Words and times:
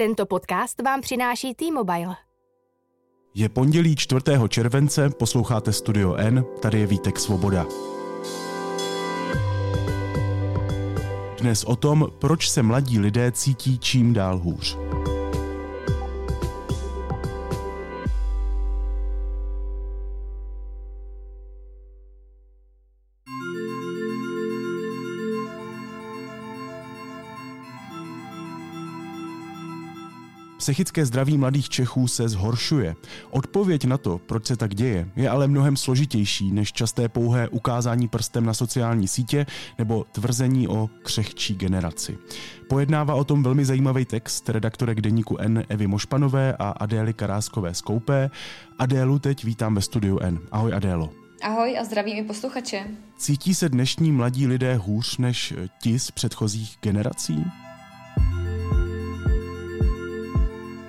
Tento 0.00 0.26
podcast 0.26 0.82
vám 0.82 1.00
přináší 1.00 1.54
T-Mobile. 1.54 2.16
Je 3.34 3.48
pondělí 3.48 3.96
4. 3.96 4.20
července, 4.48 5.10
posloucháte 5.10 5.72
Studio 5.72 6.14
N, 6.14 6.44
tady 6.62 6.80
je 6.80 6.86
Vítek 6.86 7.18
Svoboda. 7.18 7.66
Dnes 11.40 11.64
o 11.64 11.76
tom, 11.76 12.08
proč 12.18 12.50
se 12.50 12.62
mladí 12.62 12.98
lidé 12.98 13.32
cítí 13.32 13.78
čím 13.78 14.12
dál 14.12 14.38
hůř. 14.38 14.89
Psychické 30.60 31.06
zdraví 31.06 31.38
mladých 31.38 31.68
Čechů 31.68 32.08
se 32.08 32.28
zhoršuje. 32.28 32.96
Odpověď 33.30 33.84
na 33.84 33.98
to, 33.98 34.18
proč 34.18 34.46
se 34.46 34.56
tak 34.56 34.74
děje, 34.74 35.08
je 35.16 35.30
ale 35.30 35.48
mnohem 35.48 35.76
složitější 35.76 36.52
než 36.52 36.72
časté 36.72 37.08
pouhé 37.08 37.48
ukázání 37.48 38.08
prstem 38.08 38.44
na 38.44 38.54
sociální 38.54 39.08
sítě 39.08 39.46
nebo 39.78 40.04
tvrzení 40.12 40.68
o 40.68 40.90
křehčí 41.02 41.54
generaci. 41.54 42.18
Pojednává 42.68 43.14
o 43.14 43.24
tom 43.24 43.42
velmi 43.42 43.64
zajímavý 43.64 44.04
text 44.04 44.48
redaktorek 44.48 45.00
deníku 45.00 45.36
N 45.38 45.64
Evy 45.68 45.86
Mošpanové 45.86 46.56
a 46.58 46.68
Adély 46.68 47.12
Karáskové 47.12 47.74
z 47.74 47.80
Koupé. 47.80 48.30
Adélu 48.78 49.18
teď 49.18 49.44
vítám 49.44 49.74
ve 49.74 49.80
studiu 49.80 50.18
N. 50.20 50.38
Ahoj 50.52 50.74
Adélo. 50.74 51.10
Ahoj 51.42 51.78
a 51.78 51.84
zdravím 51.84 52.16
i 52.16 52.22
posluchače. 52.22 52.86
Cítí 53.16 53.54
se 53.54 53.68
dnešní 53.68 54.12
mladí 54.12 54.46
lidé 54.46 54.76
hůř 54.76 55.18
než 55.18 55.54
ti 55.82 55.98
z 55.98 56.10
předchozích 56.10 56.76
generací? 56.82 57.44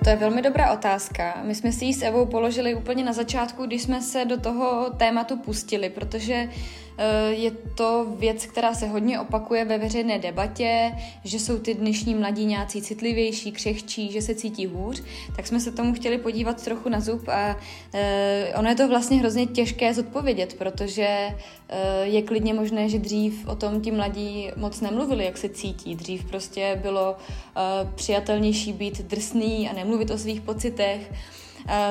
To 0.04 0.10
je 0.10 0.16
velmi 0.16 0.42
dobrá 0.42 0.72
otázka. 0.72 1.40
My 1.42 1.54
jsme 1.54 1.72
si 1.72 1.84
ji 1.84 1.94
s 1.94 2.02
Evou 2.02 2.26
položili 2.26 2.74
úplně 2.74 3.04
na 3.04 3.12
začátku, 3.12 3.66
když 3.66 3.82
jsme 3.82 4.00
se 4.00 4.24
do 4.24 4.40
toho 4.40 4.90
tématu 4.96 5.36
pustili, 5.36 5.90
protože 5.90 6.48
je 7.30 7.50
to 7.50 8.06
věc, 8.18 8.46
která 8.46 8.74
se 8.74 8.86
hodně 8.86 9.20
opakuje 9.20 9.64
ve 9.64 9.78
veřejné 9.78 10.18
debatě, 10.18 10.92
že 11.24 11.40
jsou 11.40 11.58
ty 11.58 11.74
dnešní 11.74 12.14
mladí 12.14 12.44
nějací 12.44 12.82
citlivější, 12.82 13.52
křehčí, 13.52 14.12
že 14.12 14.22
se 14.22 14.34
cítí 14.34 14.66
hůř, 14.66 15.02
tak 15.36 15.46
jsme 15.46 15.60
se 15.60 15.72
tomu 15.72 15.94
chtěli 15.94 16.18
podívat 16.18 16.64
trochu 16.64 16.88
na 16.88 17.00
zub 17.00 17.28
a 17.28 17.56
eh, 17.94 18.52
ono 18.56 18.68
je 18.68 18.74
to 18.74 18.88
vlastně 18.88 19.18
hrozně 19.18 19.46
těžké 19.46 19.94
zodpovědět, 19.94 20.54
protože 20.58 21.06
eh, 21.08 21.36
je 22.02 22.22
klidně 22.22 22.54
možné, 22.54 22.88
že 22.88 22.98
dřív 22.98 23.48
o 23.48 23.56
tom 23.56 23.80
ti 23.80 23.90
mladí 23.90 24.50
moc 24.56 24.80
nemluvili, 24.80 25.24
jak 25.24 25.38
se 25.38 25.48
cítí. 25.48 25.94
Dřív 25.94 26.24
prostě 26.24 26.78
bylo 26.82 27.16
přijatelnější 27.94 28.72
být 28.72 29.02
drsný 29.02 29.68
a 29.68 29.72
nemluvit 29.72 30.10
o 30.10 30.18
svých 30.18 30.40
pocitech. 30.40 31.12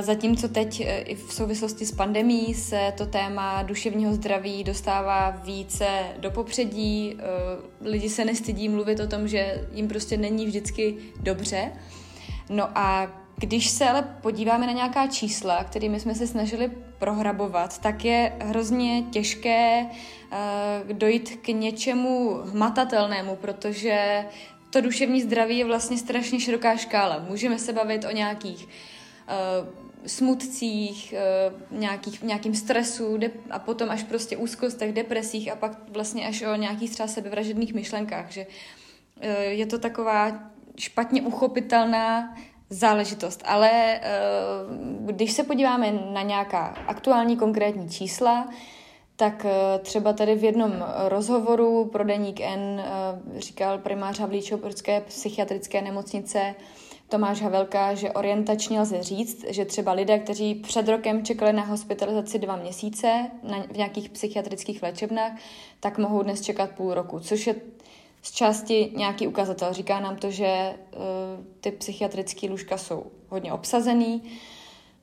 Zatímco 0.02 0.48
teď 0.48 0.82
e, 0.82 1.00
i 1.00 1.16
v 1.16 1.34
souvislosti 1.34 1.86
s 1.86 1.92
pandemí 1.92 2.54
se 2.54 2.94
to 2.98 3.06
téma 3.06 3.64
duševního 3.64 4.14
zdraví 4.14 4.64
dostává 4.64 5.30
více 5.30 5.88
do 6.18 6.32
popředí, 6.32 7.14
e, 7.14 7.90
lidi 7.90 8.10
se 8.10 8.26
nestydí 8.26 8.70
mluvit 8.70 9.00
o 9.00 9.08
tom, 9.08 9.28
že 9.28 9.68
jim 9.72 9.88
prostě 9.88 10.18
není 10.18 10.46
vždycky 10.46 10.98
dobře. 11.20 11.72
No 12.50 12.78
a 12.78 13.08
když 13.36 13.70
se 13.70 13.90
ale 13.90 14.18
podíváme 14.22 14.68
na 14.68 14.74
nějaká 14.74 15.08
čísla, 15.08 15.64
kterými 15.64 16.00
jsme 16.00 16.16
se 16.16 16.28
snažili 16.28 16.72
prohrabovat, 17.00 17.82
tak 17.82 18.06
je 18.06 18.34
hrozně 18.40 19.04
těžké 19.12 19.86
uh, 19.86 20.98
dojít 20.98 21.40
k 21.42 21.48
něčemu 21.48 22.42
hmatatelnému, 22.44 23.36
protože 23.36 24.26
to 24.70 24.82
duševní 24.82 25.22
zdraví 25.22 25.58
je 25.58 25.66
vlastně 25.66 25.98
strašně 25.98 26.40
široká 26.40 26.78
škála. 26.78 27.26
Můžeme 27.30 27.60
se 27.60 27.74
bavit 27.74 28.06
o 28.06 28.12
nějakých 28.12 28.66
uh, 28.66 28.72
smutcích, 30.06 31.14
uh, 31.72 31.80
nějakých, 31.80 32.24
nějakým 32.24 32.56
stresu 32.56 33.20
a 33.50 33.60
potom 33.60 33.90
až 33.90 34.04
prostě 34.04 34.38
úzkostech, 34.38 34.94
depresích 34.94 35.52
a 35.52 35.56
pak 35.56 35.72
vlastně 35.90 36.28
až 36.28 36.42
o 36.42 36.56
nějakých 36.56 36.92
třeba 36.92 37.08
sebevražedných 37.08 37.74
myšlenkách, 37.74 38.32
že 38.32 38.46
uh, 38.46 39.32
je 39.42 39.66
to 39.66 39.80
taková 39.80 40.32
špatně 40.78 41.22
uchopitelná 41.22 42.36
záležitost. 42.70 43.44
Ale 43.46 44.00
když 45.00 45.32
se 45.32 45.44
podíváme 45.44 45.92
na 45.92 46.22
nějaká 46.22 46.66
aktuální 46.88 47.38
konkrétní 47.38 47.90
čísla, 47.90 48.50
tak 49.16 49.46
třeba 49.82 50.14
tady 50.14 50.36
v 50.36 50.44
jednom 50.44 50.86
rozhovoru 51.08 51.86
pro 51.86 52.04
Deník 52.04 52.40
N 52.42 52.84
říkal 53.38 53.78
primář 53.78 54.20
Havlíčovské 54.20 55.02
psychiatrické 55.02 55.82
nemocnice, 55.82 56.56
Tomáš 57.12 57.42
Havelka, 57.42 57.94
že 57.94 58.12
orientačně 58.12 58.82
lze 58.82 59.04
říct, 59.04 59.46
že 59.48 59.66
třeba 59.66 59.92
lidé, 59.92 60.20
kteří 60.20 60.56
před 60.56 60.88
rokem 60.88 61.26
čekali 61.26 61.54
na 61.54 61.64
hospitalizaci 61.64 62.40
dva 62.40 62.56
měsíce 62.56 63.32
na, 63.44 63.64
v 63.72 63.78
nějakých 63.78 64.10
psychiatrických 64.10 64.84
léčebnách, 64.84 65.32
tak 65.80 65.98
mohou 65.98 66.24
dnes 66.24 66.42
čekat 66.42 66.72
půl 66.72 66.94
roku, 66.94 67.20
což 67.20 67.48
je 67.48 67.56
z 68.22 68.32
části 68.32 68.92
nějaký 68.96 69.28
ukazatel. 69.28 69.74
Říká 69.74 70.00
nám 70.00 70.16
to, 70.16 70.32
že 70.32 70.76
uh, 70.76 71.00
ty 71.62 71.72
psychiatrické 71.72 72.50
lůžka 72.50 72.78
jsou 72.78 73.06
hodně 73.30 73.54
obsazený. 73.54 74.24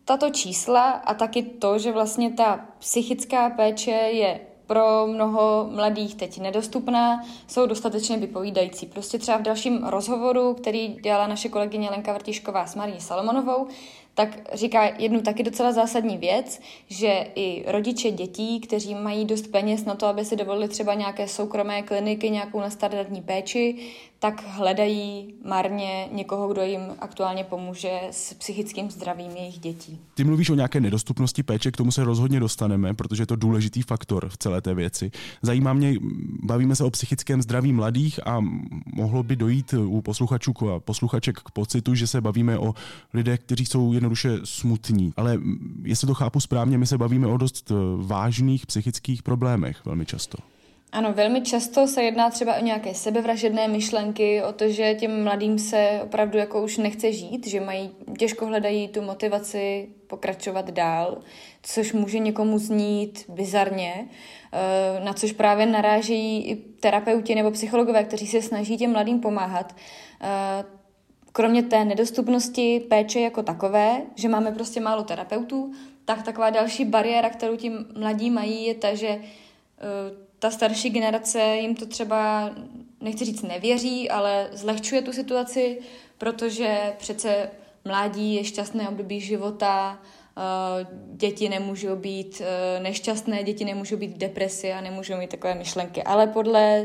Tato 0.05 0.31
čísla 0.31 0.91
a 0.91 1.15
taky 1.15 1.43
to, 1.43 1.79
že 1.79 1.93
vlastně 1.93 2.33
ta 2.33 2.67
psychická 2.79 3.51
péče 3.51 3.91
je 3.91 4.41
pro 4.69 5.07
mnoho 5.07 5.69
mladých 5.71 6.15
teď 6.15 6.41
nedostupná, 6.41 7.25
jsou 7.47 7.67
dostatečně 7.67 8.19
vypovídající. 8.19 8.87
Prostě 8.87 9.19
třeba 9.19 9.39
v 9.39 9.43
dalším 9.43 9.85
rozhovoru, 9.85 10.55
který 10.55 10.89
dělala 10.89 11.27
naše 11.27 11.49
kolegyně 11.49 11.91
Lenka 11.91 12.13
Vrtišková 12.13 12.67
s 12.67 12.75
Marí 12.75 13.01
Salomonovou, 13.01 13.67
tak 14.15 14.29
říká 14.53 14.85
jednu 14.99 15.21
taky 15.21 15.43
docela 15.43 15.73
zásadní 15.73 16.17
věc, 16.17 16.61
že 16.89 17.27
i 17.35 17.65
rodiče 17.67 18.11
dětí, 18.11 18.61
kteří 18.61 18.95
mají 18.95 19.25
dost 19.25 19.47
peněz 19.47 19.85
na 19.85 19.95
to, 19.95 20.07
aby 20.07 20.25
si 20.25 20.37
dovolili 20.37 20.69
třeba 20.69 20.95
nějaké 20.95 21.29
soukromé 21.29 21.83
kliniky, 21.83 22.31
nějakou 22.31 22.61
nastandardní 22.61 23.23
péči, 23.23 23.77
tak 24.21 24.45
hledají 24.47 25.35
marně 25.45 26.09
někoho, 26.13 26.49
kdo 26.49 26.63
jim 26.63 26.81
aktuálně 26.99 27.45
pomůže 27.45 28.01
s 28.11 28.35
psychickým 28.35 28.91
zdravím 28.91 29.31
jejich 29.31 29.59
dětí. 29.59 29.99
Ty 30.15 30.25
mluvíš 30.25 30.51
o 30.51 30.55
nějaké 30.55 30.81
nedostupnosti 30.81 31.43
péče, 31.43 31.71
k 31.71 31.77
tomu 31.77 31.93
se 31.93 32.05
rozhodně 32.05 32.41
dostaneme, 32.41 32.95
protože 32.95 33.23
je 33.23 33.27
to 33.27 33.37
důležitý 33.37 33.83
faktor 33.83 34.29
v 34.29 34.39
celé 34.39 34.61
té 34.61 34.75
věci. 34.75 35.11
Zajímá 35.43 35.73
mě, 35.73 35.95
bavíme 36.43 36.77
se 36.77 36.85
o 36.85 36.91
psychickém 36.91 37.43
zdraví 37.43 37.73
mladých 37.73 38.27
a 38.27 38.41
mohlo 38.95 39.23
by 39.23 39.37
dojít 39.37 39.75
u 39.75 40.01
posluchačů 40.01 40.53
a 40.75 40.81
posluchaček 40.81 41.39
k 41.39 41.51
pocitu, 41.51 41.95
že 41.95 42.07
se 42.07 42.21
bavíme 42.21 42.59
o 42.59 42.75
lidech, 43.15 43.41
kteří 43.41 43.67
jsou 43.67 43.93
jednoduše 43.93 44.39
smutní. 44.45 45.13
Ale 45.17 45.39
jestli 45.83 46.07
to 46.07 46.15
chápu 46.15 46.41
správně, 46.41 46.79
my 46.79 46.87
se 46.87 46.99
bavíme 46.99 47.27
o 47.27 47.37
dost 47.37 47.73
vážných 47.97 48.67
psychických 48.67 49.23
problémech 49.23 49.85
velmi 49.85 50.07
často. 50.07 50.39
Ano, 50.93 51.13
velmi 51.13 51.41
často 51.41 51.87
se 51.87 52.03
jedná 52.03 52.31
třeba 52.31 52.57
o 52.57 52.65
nějaké 52.65 52.95
sebevražedné 52.95 53.69
myšlenky, 53.69 54.43
o 54.43 54.53
to, 54.53 54.69
že 54.69 54.95
těm 54.95 55.25
mladým 55.25 55.59
se 55.59 56.01
opravdu 56.05 56.39
jako 56.39 56.63
už 56.63 56.77
nechce 56.77 57.13
žít, 57.13 57.47
že 57.47 57.61
mají, 57.61 57.91
těžko 58.19 58.47
hledají 58.47 58.89
tu 58.89 59.03
motivaci 59.03 59.89
pokračovat 60.07 60.71
dál, 60.71 61.19
což 61.63 61.93
může 61.93 62.19
někomu 62.19 62.59
znít 62.59 63.25
bizarně, 63.29 64.09
eh, 64.53 65.05
na 65.05 65.13
což 65.13 65.33
právě 65.33 65.67
narážejí 65.67 66.47
i 66.47 66.57
terapeuti 66.57 67.35
nebo 67.35 67.51
psychologové, 67.51 68.05
kteří 68.05 68.27
se 68.27 68.43
snaží 68.43 68.77
těm 68.77 68.93
mladým 68.93 69.21
pomáhat. 69.21 69.75
Eh, 70.21 70.65
kromě 71.33 71.63
té 71.63 71.85
nedostupnosti 71.85 72.81
péče 72.81 73.21
jako 73.21 73.43
takové, 73.43 74.03
že 74.15 74.29
máme 74.29 74.53
prostě 74.53 74.81
málo 74.81 75.03
terapeutů, 75.03 75.73
tak 76.05 76.23
taková 76.23 76.51
další 76.51 76.85
bariéra, 76.85 77.31
kterou 77.31 77.57
ti 77.57 77.73
mladí 77.97 78.31
mají, 78.31 78.67
je 78.67 78.75
ta, 78.75 78.95
že 78.95 79.09
eh, 79.09 80.28
ta 80.39 80.51
starší 80.51 80.91
generace 80.91 81.57
jim 81.57 81.75
to 81.75 81.87
třeba, 81.87 82.51
nechci 83.01 83.25
říct 83.25 83.43
nevěří, 83.43 84.11
ale 84.11 84.49
zlehčuje 84.53 85.03
tu 85.03 85.13
situaci, 85.13 85.79
protože 86.19 86.95
přece 86.99 87.51
mládí 87.85 88.35
je 88.35 88.45
šťastné 88.45 88.89
období 88.89 89.21
života, 89.21 89.99
eh, 90.03 90.87
děti 91.13 91.49
nemůžou 91.49 91.97
být 91.97 92.43
eh, 92.45 92.81
nešťastné, 92.81 93.43
děti 93.43 93.65
nemůžou 93.65 93.97
být 93.97 94.15
v 94.15 94.19
depresi 94.19 94.73
a 94.73 94.81
nemůžou 94.81 95.17
mít 95.17 95.31
takové 95.31 95.55
myšlenky. 95.55 96.03
Ale 96.03 96.27
podle 96.27 96.85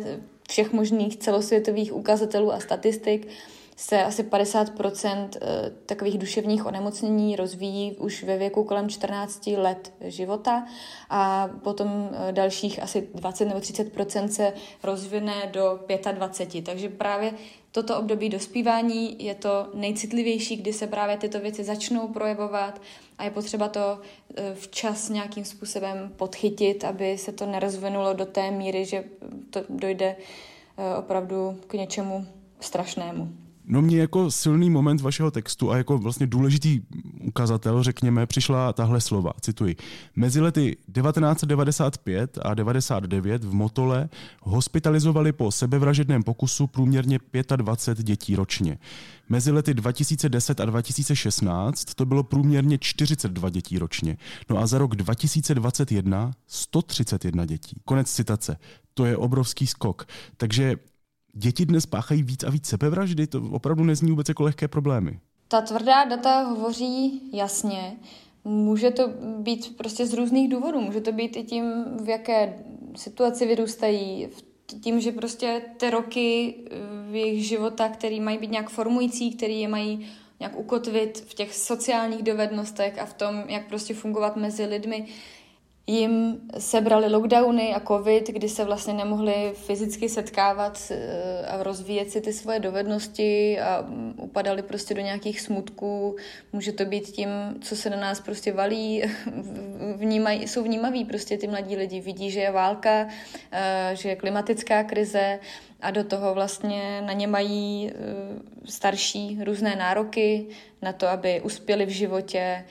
všech 0.49 0.73
možných 0.73 1.17
celosvětových 1.17 1.95
ukazatelů 1.95 2.53
a 2.53 2.59
statistik 2.59 3.27
se 3.75 4.03
asi 4.03 4.23
50% 4.23 5.29
eh, 5.41 5.71
takových 5.85 6.17
duševních 6.17 6.65
onemocnění 6.65 7.35
rozvíjí 7.35 7.95
už 7.95 8.23
ve 8.23 8.37
věku 8.37 8.63
kolem 8.63 8.89
14 8.89 9.47
let 9.47 9.93
života 10.01 10.65
a 11.09 11.49
potom 11.63 12.09
eh, 12.11 12.31
dalších 12.31 12.83
asi 12.83 13.09
20 13.13 13.45
nebo 13.45 13.59
30% 13.59 14.27
se 14.27 14.53
rozvine 14.83 15.49
do 15.53 15.79
25. 16.11 16.65
Takže 16.65 16.89
právě 16.89 17.33
toto 17.71 17.99
období 17.99 18.29
dospívání 18.29 19.25
je 19.25 19.35
to 19.35 19.69
nejcitlivější, 19.73 20.55
kdy 20.55 20.73
se 20.73 20.87
právě 20.87 21.17
tyto 21.17 21.39
věci 21.39 21.63
začnou 21.63 22.07
projevovat 22.07 22.81
a 23.17 23.23
je 23.23 23.31
potřeba 23.31 23.67
to 23.67 23.99
eh, 24.35 24.55
včas 24.55 25.09
nějakým 25.09 25.45
způsobem 25.45 26.13
podchytit, 26.15 26.83
aby 26.83 27.17
se 27.17 27.31
to 27.31 27.45
nerozvinulo 27.45 28.13
do 28.13 28.25
té 28.25 28.51
míry, 28.51 28.85
že 28.85 29.03
to 29.49 29.63
dojde 29.69 30.15
opravdu 30.97 31.59
k 31.67 31.73
něčemu 31.73 32.27
strašnému. 32.59 33.42
No 33.65 33.81
mě 33.81 33.97
jako 33.97 34.31
silný 34.31 34.69
moment 34.69 35.01
vašeho 35.01 35.31
textu 35.31 35.71
a 35.71 35.77
jako 35.77 35.97
vlastně 35.97 36.27
důležitý 36.27 36.81
ukazatel, 37.21 37.83
řekněme, 37.83 38.25
přišla 38.25 38.73
tahle 38.73 39.01
slova, 39.01 39.33
cituji. 39.41 39.75
Mezi 40.15 40.41
lety 40.41 40.77
1995 40.93 42.39
a 42.41 42.53
99 42.53 43.43
v 43.43 43.53
Motole 43.53 44.09
hospitalizovali 44.41 45.31
po 45.31 45.51
sebevražedném 45.51 46.23
pokusu 46.23 46.67
průměrně 46.67 47.19
25 47.55 48.05
dětí 48.05 48.35
ročně. 48.35 48.77
Mezi 49.29 49.51
lety 49.51 49.73
2010 49.73 50.59
a 50.59 50.65
2016 50.65 51.93
to 51.95 52.05
bylo 52.05 52.23
průměrně 52.23 52.77
42 52.77 53.49
dětí 53.49 53.79
ročně. 53.79 54.17
No 54.49 54.57
a 54.57 54.67
za 54.67 54.77
rok 54.77 54.95
2021 54.95 56.31
131 56.47 57.45
dětí. 57.45 57.81
Konec 57.85 58.11
citace. 58.11 58.57
To 58.93 59.05
je 59.05 59.17
obrovský 59.17 59.67
skok. 59.67 60.07
Takže 60.37 60.75
děti 61.33 61.65
dnes 61.65 61.85
páchají 61.85 62.23
víc 62.23 62.43
a 62.43 62.49
víc 62.49 62.67
sebevraždy, 62.67 63.27
to 63.27 63.41
opravdu 63.51 63.83
nezní 63.83 64.09
vůbec 64.09 64.29
jako 64.29 64.43
lehké 64.43 64.67
problémy. 64.67 65.19
Ta 65.47 65.61
tvrdá 65.61 66.05
data 66.05 66.41
hovoří 66.41 67.21
jasně. 67.33 67.93
Může 68.45 68.91
to 68.91 69.09
být 69.37 69.77
prostě 69.77 70.05
z 70.05 70.13
různých 70.13 70.49
důvodů. 70.49 70.81
Může 70.81 71.01
to 71.01 71.11
být 71.11 71.37
i 71.37 71.43
tím, 71.43 71.83
v 72.03 72.09
jaké 72.09 72.63
situaci 72.95 73.47
vyrůstají, 73.47 74.27
tím, 74.81 74.99
že 74.99 75.11
prostě 75.11 75.61
ty 75.77 75.89
roky 75.89 76.55
v 77.11 77.15
jejich 77.15 77.47
života, 77.47 77.89
který 77.89 78.19
mají 78.19 78.37
být 78.37 78.51
nějak 78.51 78.69
formující, 78.69 79.31
který 79.31 79.61
je 79.61 79.67
mají 79.67 80.07
nějak 80.39 80.59
ukotvit 80.59 81.23
v 81.27 81.33
těch 81.33 81.55
sociálních 81.55 82.23
dovednostech 82.23 82.99
a 82.99 83.05
v 83.05 83.13
tom, 83.13 83.43
jak 83.47 83.67
prostě 83.67 83.93
fungovat 83.93 84.35
mezi 84.35 84.65
lidmi, 84.65 85.05
jim 85.87 86.41
sebrali 86.57 87.11
lockdowny 87.11 87.73
a 87.73 87.79
covid, 87.79 88.27
kdy 88.27 88.49
se 88.49 88.65
vlastně 88.65 88.93
nemohli 88.93 89.51
fyzicky 89.53 90.09
setkávat 90.09 90.91
eh, 90.91 91.47
a 91.47 91.63
rozvíjet 91.63 92.11
si 92.11 92.21
ty 92.21 92.33
svoje 92.33 92.59
dovednosti 92.59 93.59
a 93.59 93.81
mm, 93.81 94.13
upadali 94.17 94.61
prostě 94.61 94.93
do 94.93 95.01
nějakých 95.01 95.41
smutků. 95.41 96.15
Může 96.53 96.71
to 96.71 96.85
být 96.85 97.07
tím, 97.07 97.29
co 97.61 97.75
se 97.75 97.89
na 97.89 97.97
nás 97.97 98.19
prostě 98.19 98.53
valí. 98.53 99.03
Vnímaj, 99.95 100.47
jsou 100.47 100.63
vnímaví 100.63 101.05
prostě 101.05 101.37
ty 101.37 101.47
mladí 101.47 101.75
lidi. 101.75 102.01
Vidí, 102.01 102.31
že 102.31 102.39
je 102.39 102.51
válka, 102.51 103.07
eh, 103.51 103.91
že 103.93 104.09
je 104.09 104.15
klimatická 104.15 104.83
krize 104.83 105.39
a 105.81 105.91
do 105.91 106.03
toho 106.03 106.33
vlastně 106.33 107.01
na 107.01 107.13
ně 107.13 107.27
mají 107.27 107.91
eh, 107.91 107.95
starší 108.65 109.39
různé 109.43 109.75
nároky 109.75 110.47
na 110.81 110.93
to, 110.93 111.07
aby 111.07 111.41
uspěli 111.41 111.85
v 111.85 111.89
životě, 111.89 112.65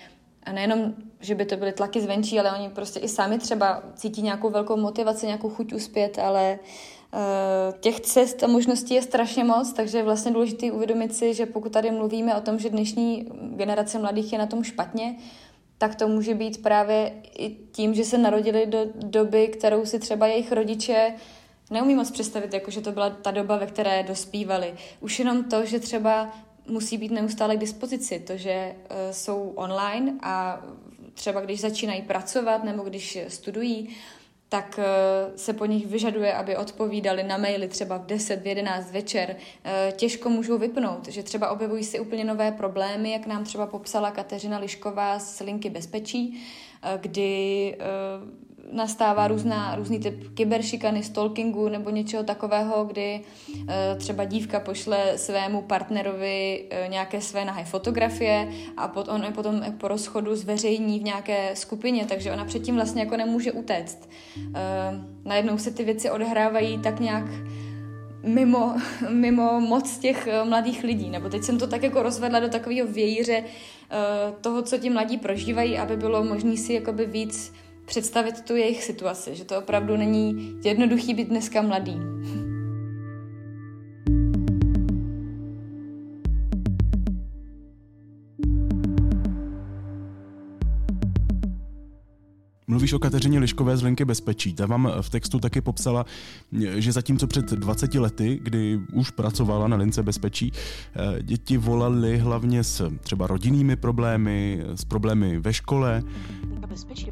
a 0.45 0.53
nejenom, 0.53 0.95
že 1.23 1.35
by 1.35 1.45
to 1.45 1.57
byly 1.57 1.73
tlaky 1.73 2.01
zvenčí, 2.01 2.41
ale 2.41 2.53
oni 2.53 2.69
prostě 2.69 3.01
i 3.01 3.09
sami 3.09 3.39
třeba 3.39 3.83
cítí 3.95 4.23
nějakou 4.23 4.51
velkou 4.51 4.77
motivaci, 4.77 5.27
nějakou 5.27 5.51
chuť 5.51 5.73
uspět, 5.73 6.19
ale 6.19 6.59
uh, 7.13 7.79
těch 7.81 8.01
cest 8.01 8.43
a 8.43 8.47
možností 8.47 8.95
je 8.95 9.03
strašně 9.03 9.45
moc, 9.45 9.73
takže 9.73 9.99
je 9.99 10.05
vlastně 10.05 10.33
důležité 10.33 10.73
uvědomit 10.73 11.15
si, 11.15 11.35
že 11.35 11.47
pokud 11.47 11.73
tady 11.73 11.91
mluvíme 11.91 12.37
o 12.37 12.41
tom, 12.41 12.59
že 12.59 12.71
dnešní 12.71 13.29
generace 13.57 13.99
mladých 13.99 14.33
je 14.33 14.39
na 14.39 14.47
tom 14.47 14.65
špatně, 14.65 15.17
tak 15.79 15.95
to 15.95 16.09
může 16.09 16.35
být 16.35 16.63
právě 16.63 17.13
i 17.39 17.57
tím, 17.73 17.95
že 17.95 18.05
se 18.05 18.19
narodili 18.19 18.67
do 18.67 18.79
doby, 18.95 19.49
kterou 19.49 19.87
si 19.87 19.99
třeba 19.99 20.27
jejich 20.27 20.53
rodiče 20.53 21.15
neumí 21.71 21.95
moc 21.95 22.11
představit, 22.11 22.55
jako 22.55 22.71
že 22.71 22.81
to 22.81 22.93
byla 22.93 23.11
ta 23.11 23.31
doba, 23.31 23.57
ve 23.57 23.67
které 23.67 24.03
dospívali. 24.03 24.75
Už 25.01 25.19
jenom 25.19 25.45
to, 25.45 25.65
že 25.65 25.81
třeba 25.81 26.29
musí 26.69 26.99
být 26.99 27.13
neustále 27.13 27.57
k 27.57 27.61
dispozici. 27.61 28.19
To, 28.19 28.37
že 28.37 28.75
uh, 28.75 28.97
jsou 29.11 29.53
online 29.55 30.15
a 30.23 30.63
třeba 31.15 31.41
když 31.41 31.61
začínají 31.61 32.03
pracovat 32.03 32.65
nebo 32.65 32.83
když 32.83 33.19
studují, 33.29 33.97
tak 34.49 34.79
uh, 34.79 35.37
se 35.37 35.53
po 35.53 35.67
nich 35.67 35.87
vyžaduje, 35.87 36.35
aby 36.35 36.57
odpovídali 36.57 37.23
na 37.23 37.37
maily 37.37 37.69
třeba 37.69 37.97
v 37.97 38.07
10, 38.07 38.43
v 38.43 38.47
11 38.47 38.91
večer. 38.91 39.37
Uh, 39.37 39.97
těžko 39.97 40.29
můžou 40.29 40.59
vypnout, 40.59 41.09
že 41.09 41.23
třeba 41.23 41.51
objevují 41.51 41.85
si 41.85 42.01
úplně 42.01 42.25
nové 42.25 42.53
problémy, 42.53 43.13
jak 43.13 43.27
nám 43.27 43.45
třeba 43.45 43.67
popsala 43.67 44.11
Kateřina 44.11 44.59
Lišková 44.59 45.19
z 45.19 45.41
Linky 45.41 45.71
bezpečí, 45.71 46.43
kdy 47.01 47.77
nastává 48.73 49.29
různá, 49.29 49.77
různý 49.77 49.99
typ 49.99 50.35
kyberšikany, 50.35 51.03
stalkingu 51.03 51.69
nebo 51.69 51.91
něčeho 51.91 52.23
takového, 52.23 52.85
kdy 52.85 53.21
e, 53.69 53.95
třeba 53.97 54.25
dívka 54.25 54.61
pošle 54.61 55.19
svému 55.19 55.63
partnerovi 55.63 56.65
e, 56.71 56.89
nějaké 56.89 57.21
své 57.21 57.45
nahé 57.45 57.65
fotografie 57.65 58.49
a 58.77 58.89
pot, 58.89 59.09
on 59.09 59.25
je 59.25 59.31
potom 59.31 59.65
po 59.79 59.89
rozchodu 59.89 60.37
zveřejní 60.37 60.99
v 61.01 61.03
nějaké 61.03 61.51
skupině, 61.57 62.07
takže 62.07 62.33
ona 62.33 62.45
předtím 62.45 62.75
vlastně 62.75 63.03
jako 63.03 63.17
nemůže 63.17 63.53
utéct. 63.53 64.09
E, 64.55 64.61
najednou 65.25 65.59
se 65.59 65.71
ty 65.71 65.85
věci 65.85 66.11
odehrávají 66.11 66.79
tak 66.79 67.01
nějak 67.01 67.25
mimo, 68.23 68.75
mimo 69.11 69.61
moc 69.61 69.99
těch 69.99 70.29
mladých 70.45 70.85
lidí. 70.85 71.11
Nebo 71.11 71.29
teď 71.29 71.43
jsem 71.43 71.59
to 71.59 71.67
tak 71.67 71.83
jako 71.83 72.03
rozvedla 72.03 72.41
do 72.41 72.49
takového 72.49 72.89
vějíře 72.89 73.45
toho, 74.41 74.63
co 74.63 74.79
ti 74.79 74.91
mladí 74.91 75.19
prožívají, 75.19 75.79
aby 75.79 75.97
bylo 75.97 76.25
možné 76.25 76.57
si 76.57 76.73
jakoby 76.73 77.07
víc 77.07 77.53
představit 77.93 78.41
tu 78.41 78.57
jejich 78.57 78.85
situaci, 78.85 79.35
že 79.35 79.45
to 79.45 79.59
opravdu 79.59 79.97
není 79.97 80.57
jednoduchý 80.65 81.15
být 81.15 81.29
dneska 81.29 81.63
mladý. 81.63 81.97
Mluvíš 92.67 92.93
o 92.93 92.99
Kateřině 92.99 93.39
Liškové 93.39 93.77
z 93.77 93.83
Linky 93.83 94.05
bezpečí. 94.05 94.55
Ta 94.55 94.67
vám 94.67 94.93
v 95.01 95.11
textu 95.11 95.39
taky 95.39 95.61
popsala, 95.61 96.05
že 96.77 96.93
zatímco 96.93 97.27
před 97.27 97.51
20 97.51 97.95
lety, 97.95 98.41
kdy 98.43 98.81
už 98.93 99.11
pracovala 99.11 99.69
na 99.69 99.77
Lince 99.77 100.03
bezpečí, 100.03 100.53
eh, 100.53 101.23
děti 101.23 101.57
volali 101.57 102.19
hlavně 102.19 102.65
s 102.65 102.91
třeba 103.01 103.27
rodinnými 103.27 103.77
problémy, 103.77 104.65
s 104.75 104.85
problémy 104.85 105.39
ve 105.39 105.53
škole. 105.53 106.03
Linka 106.51 106.67
bezpečí, 106.67 107.11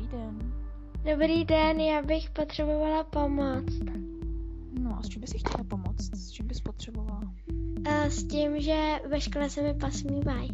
Dobrý 1.11 1.45
den, 1.45 1.81
já 1.81 2.03
bych 2.03 2.31
potřebovala 2.31 3.05
pomoc. 3.05 3.65
No 4.81 4.99
a 4.99 5.03
s 5.03 5.09
čím 5.09 5.21
bys 5.21 5.31
chtěla 5.31 5.65
pomoct? 5.69 6.11
S 6.15 6.31
čím 6.31 6.47
bys 6.47 6.61
potřebovala? 6.61 7.33
A 7.85 8.11
s 8.11 8.25
tím, 8.25 8.61
že 8.61 8.77
ve 9.11 9.21
škole 9.21 9.51
se 9.51 9.63
mi 9.63 9.75
pasmívají. 9.75 10.51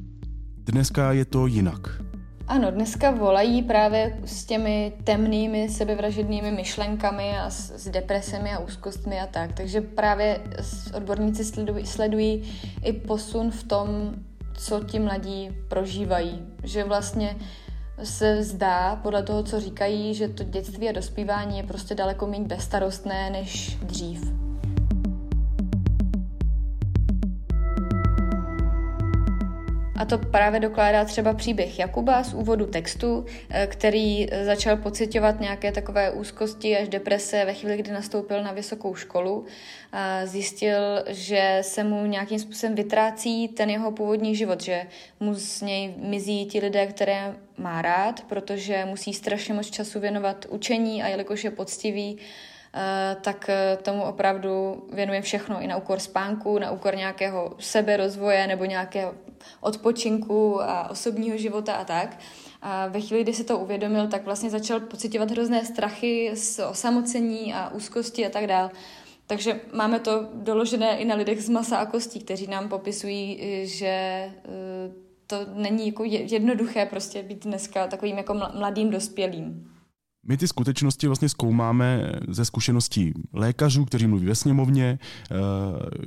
Dneska 0.56 1.12
je 1.12 1.24
to 1.24 1.46
jinak. 1.46 2.02
Ano, 2.46 2.70
dneska 2.70 3.10
volají 3.10 3.62
právě 3.62 4.20
s 4.24 4.44
těmi 4.44 4.92
temnými 5.04 5.68
sebevražednými 5.68 6.50
myšlenkami 6.50 7.38
a 7.38 7.50
s, 7.50 7.70
s 7.70 7.88
depresemi 7.88 8.52
a 8.52 8.58
úzkostmi 8.58 9.20
a 9.20 9.26
tak. 9.26 9.52
Takže 9.52 9.80
právě 9.80 10.40
odborníci 10.94 11.44
sledují, 11.44 11.86
sledují 11.86 12.52
i 12.84 12.92
posun 12.92 13.50
v 13.50 13.64
tom, 13.64 14.14
co 14.54 14.80
ti 14.84 14.98
mladí 14.98 15.50
prožívají. 15.68 16.42
Že 16.64 16.84
vlastně 16.84 17.36
se 18.04 18.42
zdá, 18.42 18.96
podle 18.96 19.22
toho, 19.22 19.42
co 19.42 19.60
říkají, 19.60 20.14
že 20.14 20.28
to 20.28 20.44
dětství 20.44 20.88
a 20.88 20.92
dospívání 20.92 21.58
je 21.58 21.62
prostě 21.62 21.94
daleko 21.94 22.26
méně 22.26 22.44
bezstarostné 22.44 23.30
než 23.30 23.76
dřív. 23.76 24.32
A 29.96 30.04
to 30.04 30.18
právě 30.18 30.60
dokládá 30.60 31.04
třeba 31.04 31.34
příběh 31.34 31.78
Jakuba 31.78 32.24
z 32.24 32.34
úvodu 32.34 32.66
textu, 32.66 33.24
eh, 33.50 33.66
který 33.66 34.26
začal 34.44 34.76
pocitovat 34.76 35.40
nějaké 35.40 35.72
takové 35.72 36.10
úzkosti 36.10 36.76
až 36.76 36.88
deprese 36.88 37.44
ve 37.44 37.54
chvíli, 37.54 37.76
kdy 37.76 37.92
nastoupil 37.92 38.42
na 38.42 38.52
vysokou 38.52 38.94
školu. 38.94 39.44
A 39.92 40.26
zjistil, 40.26 41.04
že 41.08 41.58
se 41.62 41.84
mu 41.84 42.06
nějakým 42.06 42.38
způsobem 42.38 42.74
vytrácí 42.74 43.48
ten 43.48 43.70
jeho 43.70 43.92
původní 43.92 44.36
život, 44.36 44.60
že 44.60 44.86
mu 45.20 45.34
z 45.34 45.62
něj 45.62 45.94
mizí 45.96 46.46
ti 46.46 46.60
lidé, 46.60 46.86
které 46.86 47.34
má 47.58 47.82
rád, 47.82 48.24
protože 48.24 48.84
musí 48.84 49.14
strašně 49.14 49.54
moc 49.54 49.70
času 49.70 50.00
věnovat 50.00 50.46
učení 50.48 51.02
a 51.02 51.08
jelikož 51.08 51.44
je 51.44 51.50
poctivý, 51.50 52.18
Eh, 52.78 53.16
tak 53.20 53.48
eh, 53.48 53.78
tomu 53.82 54.02
opravdu 54.02 54.82
věnuje 54.92 55.22
všechno, 55.22 55.60
i 55.60 55.66
na 55.66 55.76
úkor 55.76 55.98
spánku, 55.98 56.58
na 56.58 56.70
úkor 56.70 56.96
nějakého 56.96 57.54
seberozvoje 57.58 58.46
nebo 58.46 58.64
nějakého 58.64 59.14
odpočinku 59.60 60.62
a 60.62 60.90
osobního 60.90 61.36
života 61.36 61.74
a 61.74 61.84
tak. 61.84 62.18
A 62.62 62.86
ve 62.86 63.00
chvíli, 63.00 63.22
kdy 63.22 63.32
si 63.34 63.44
to 63.44 63.58
uvědomil, 63.58 64.08
tak 64.08 64.24
vlastně 64.24 64.50
začal 64.50 64.80
pocitovat 64.80 65.30
hrozné 65.30 65.64
strachy 65.64 66.30
z 66.34 66.58
osamocení 66.58 67.54
a 67.54 67.68
úzkosti 67.68 68.26
a 68.26 68.30
tak 68.30 68.46
dále. 68.46 68.70
Takže 69.26 69.60
máme 69.72 70.00
to 70.00 70.28
doložené 70.32 70.98
i 70.98 71.04
na 71.04 71.14
lidech 71.14 71.42
z 71.42 71.48
masa 71.48 71.76
a 71.76 71.86
kostí, 71.86 72.20
kteří 72.20 72.46
nám 72.46 72.68
popisují, 72.68 73.40
eh, 73.40 73.66
že 73.66 74.30
to 75.26 75.46
není 75.54 75.86
jako 75.86 76.04
jednoduché 76.04 76.86
prostě 76.86 77.22
být 77.22 77.44
dneska 77.44 77.86
takovým 77.86 78.16
jako 78.16 78.34
mladým 78.34 78.90
dospělým. 78.90 79.70
My 80.28 80.36
ty 80.36 80.48
skutečnosti 80.48 81.06
vlastně 81.06 81.28
zkoumáme 81.28 82.12
ze 82.28 82.44
zkušeností 82.44 83.12
lékařů, 83.32 83.84
kteří 83.84 84.06
mluví 84.06 84.26
ve 84.26 84.34
sněmovně, 84.34 84.98
eh, 85.30 85.36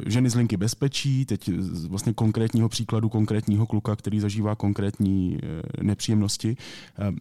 ženy 0.10 0.30
z 0.30 0.36
linky 0.36 0.58
bezpečí, 0.58 1.26
teď 1.26 1.50
vlastně 1.88 2.14
konkrétního 2.14 2.70
příkladu 2.70 3.10
konkrétního 3.10 3.66
kluka, 3.66 3.96
který 3.96 4.20
zažívá 4.20 4.56
konkrétní 4.56 5.38
eh, 5.44 5.84
nepříjemnosti. 5.84 6.58
Eh, 7.00 7.12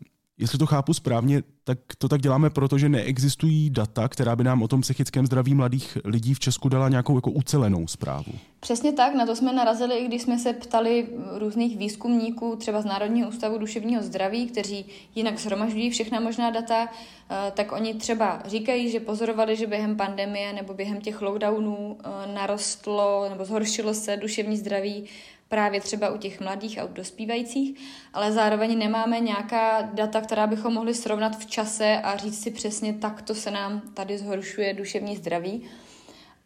Jestli 0.40 0.58
to 0.58 0.66
chápu 0.66 0.94
správně, 0.94 1.42
tak 1.68 1.78
to 1.98 2.08
tak 2.08 2.20
děláme, 2.20 2.50
protože 2.50 2.88
neexistují 2.88 3.70
data, 3.70 4.08
která 4.08 4.36
by 4.36 4.44
nám 4.44 4.62
o 4.62 4.68
tom 4.68 4.80
psychickém 4.80 5.26
zdraví 5.26 5.54
mladých 5.54 5.98
lidí 6.04 6.34
v 6.34 6.38
Česku 6.40 6.68
dala 6.68 6.88
nějakou 6.88 7.14
jako 7.14 7.30
ucelenou 7.30 7.86
zprávu. 7.86 8.32
Přesně 8.60 8.92
tak, 8.92 9.14
na 9.14 9.26
to 9.26 9.36
jsme 9.36 9.52
narazili, 9.52 9.98
i 9.98 10.06
když 10.06 10.22
jsme 10.22 10.38
se 10.38 10.52
ptali 10.52 11.06
různých 11.38 11.76
výzkumníků, 11.76 12.56
třeba 12.56 12.82
z 12.82 12.84
Národního 12.84 13.28
ústavu 13.28 13.58
duševního 13.58 14.02
zdraví, 14.02 14.46
kteří 14.46 14.84
jinak 15.14 15.38
shromažďují 15.38 15.90
všechna 15.90 16.20
možná 16.20 16.50
data, 16.50 16.88
eh, 16.88 17.50
tak 17.50 17.72
oni 17.72 17.94
třeba 17.94 18.42
říkají, 18.46 18.90
že 18.90 19.00
pozorovali, 19.00 19.56
že 19.56 19.66
během 19.66 19.96
pandemie 19.96 20.52
nebo 20.52 20.74
během 20.74 21.00
těch 21.00 21.22
lockdownů 21.22 21.96
eh, 22.00 22.32
narostlo 22.34 23.26
nebo 23.28 23.44
zhoršilo 23.44 23.94
se 23.94 24.16
duševní 24.16 24.56
zdraví 24.56 25.04
právě 25.48 25.80
třeba 25.80 26.10
u 26.10 26.18
těch 26.18 26.40
mladých 26.40 26.78
a 26.78 26.84
u 26.84 26.92
dospívajících, 26.92 27.80
ale 28.12 28.32
zároveň 28.32 28.78
nemáme 28.78 29.20
nějaká 29.20 29.82
data, 29.82 30.20
která 30.20 30.46
bychom 30.46 30.74
mohli 30.74 30.94
srovnat 30.94 31.36
v 31.36 31.46
čase 31.58 32.00
a 32.02 32.16
říct 32.16 32.42
si 32.42 32.50
přesně, 32.50 32.92
takto 32.92 33.34
se 33.34 33.50
nám 33.50 33.80
tady 33.94 34.18
zhoršuje 34.18 34.74
duševní 34.74 35.16
zdraví. 35.16 35.62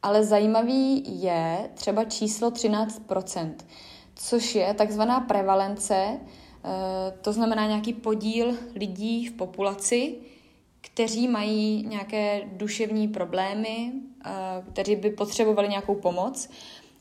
Ale 0.03 0.25
zajímavý 0.25 1.05
je 1.23 1.71
třeba 1.75 2.05
číslo 2.05 2.51
13%, 2.51 3.55
což 4.15 4.55
je 4.55 4.75
takzvaná 4.75 5.21
prevalence, 5.21 5.95
eh, 5.95 6.19
to 7.21 7.33
znamená 7.33 7.67
nějaký 7.67 7.93
podíl 7.93 8.55
lidí 8.75 9.27
v 9.27 9.33
populaci, 9.33 10.15
kteří 10.81 11.29
mají 11.29 11.87
nějaké 11.87 12.43
duševní 12.53 13.09
problémy, 13.09 13.93
eh, 14.25 14.31
kteří 14.73 14.97
by 14.97 15.11
potřebovali 15.11 15.69
nějakou 15.69 15.95
pomoc. 15.95 16.49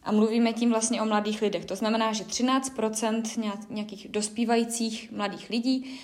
A 0.03 0.11
mluvíme 0.11 0.53
tím 0.53 0.69
vlastně 0.69 1.01
o 1.01 1.05
mladých 1.05 1.41
lidech. 1.41 1.65
To 1.65 1.75
znamená, 1.75 2.13
že 2.13 2.23
13% 2.23 3.37
nějakých 3.69 4.07
dospívajících 4.09 5.11
mladých 5.11 5.49
lidí 5.49 5.99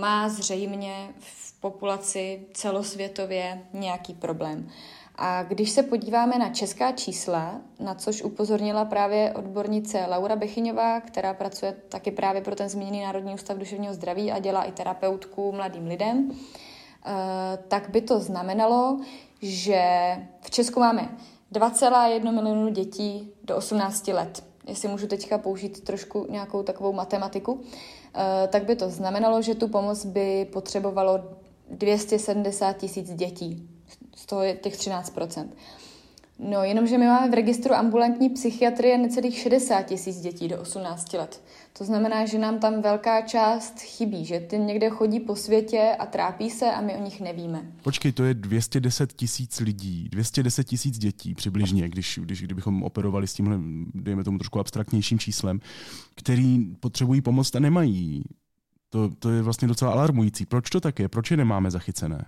má 0.00 0.28
zřejmě 0.28 1.14
v 1.18 1.60
populaci 1.60 2.46
celosvětově 2.52 3.62
nějaký 3.72 4.14
problém. 4.14 4.70
A 5.18 5.42
když 5.42 5.70
se 5.70 5.82
podíváme 5.82 6.38
na 6.38 6.48
česká 6.48 6.92
čísla, 6.92 7.60
na 7.80 7.94
což 7.94 8.22
upozornila 8.22 8.84
právě 8.84 9.32
odbornice 9.32 10.06
Laura 10.08 10.36
Bechyňová, 10.36 11.00
která 11.00 11.34
pracuje 11.34 11.76
taky 11.88 12.10
právě 12.10 12.42
pro 12.42 12.54
ten 12.54 12.68
zmíněný 12.68 13.02
Národní 13.02 13.34
ústav 13.34 13.58
duševního 13.58 13.94
zdraví 13.94 14.32
a 14.32 14.38
dělá 14.38 14.62
i 14.62 14.72
terapeutku 14.72 15.52
mladým 15.52 15.86
lidem, 15.86 16.30
eh, 16.30 17.58
tak 17.68 17.90
by 17.90 18.00
to 18.00 18.20
znamenalo, 18.20 19.00
že 19.42 19.82
v 20.40 20.50
Česku 20.50 20.80
máme 20.80 21.16
2,1 21.52 22.32
milionu 22.34 22.68
dětí 22.68 23.32
do 23.44 23.56
18 23.56 24.12
let. 24.12 24.44
Jestli 24.66 24.88
můžu 24.88 25.06
teďka 25.06 25.38
použít 25.38 25.84
trošku 25.84 26.26
nějakou 26.30 26.62
takovou 26.62 26.92
matematiku, 26.92 27.60
eh, 27.64 28.05
tak 28.48 28.64
by 28.64 28.76
to 28.76 28.90
znamenalo, 28.90 29.42
že 29.42 29.54
tu 29.54 29.68
pomoc 29.68 30.04
by 30.04 30.44
potřebovalo 30.52 31.24
270 31.70 32.72
tisíc 32.72 33.14
dětí. 33.14 33.68
Z 34.16 34.26
toho 34.26 34.42
je 34.42 34.54
těch 34.54 34.76
13 34.76 35.12
No, 36.38 36.62
jenomže 36.62 36.98
my 36.98 37.06
máme 37.06 37.30
v 37.30 37.34
registru 37.34 37.74
ambulantní 37.74 38.30
psychiatrie 38.30 38.98
necelých 38.98 39.38
60 39.38 39.82
tisíc 39.82 40.20
dětí 40.20 40.48
do 40.48 40.60
18 40.60 41.12
let. 41.12 41.42
To 41.78 41.84
znamená, 41.84 42.26
že 42.26 42.38
nám 42.38 42.58
tam 42.58 42.82
velká 42.82 43.22
část 43.22 43.80
chybí, 43.80 44.24
že 44.24 44.40
ty 44.40 44.58
někde 44.58 44.90
chodí 44.90 45.20
po 45.20 45.36
světě 45.36 45.96
a 45.98 46.06
trápí 46.06 46.50
se 46.50 46.72
a 46.72 46.80
my 46.80 46.94
o 46.94 47.02
nich 47.04 47.20
nevíme. 47.20 47.72
Počkej, 47.82 48.12
to 48.12 48.24
je 48.24 48.34
210 48.34 49.12
tisíc 49.12 49.60
lidí, 49.60 50.08
210 50.08 50.64
tisíc 50.64 50.98
dětí 50.98 51.34
přibližně, 51.34 51.88
když, 51.88 52.18
když, 52.22 52.42
kdybychom 52.42 52.82
operovali 52.82 53.26
s 53.26 53.34
tímhle, 53.34 53.58
dejme 53.94 54.24
tomu 54.24 54.38
trošku 54.38 54.60
abstraktnějším 54.60 55.18
číslem, 55.18 55.60
který 56.16 56.74
potřebují 56.80 57.20
pomoc 57.20 57.54
a 57.54 57.58
nemají. 57.58 58.22
To, 58.90 59.10
to 59.18 59.30
je 59.30 59.42
vlastně 59.42 59.68
docela 59.68 59.92
alarmující. 59.92 60.46
Proč 60.46 60.70
to 60.70 60.80
tak 60.80 60.98
je? 60.98 61.08
Proč 61.08 61.30
je 61.30 61.36
nemáme 61.36 61.70
zachycené? 61.70 62.24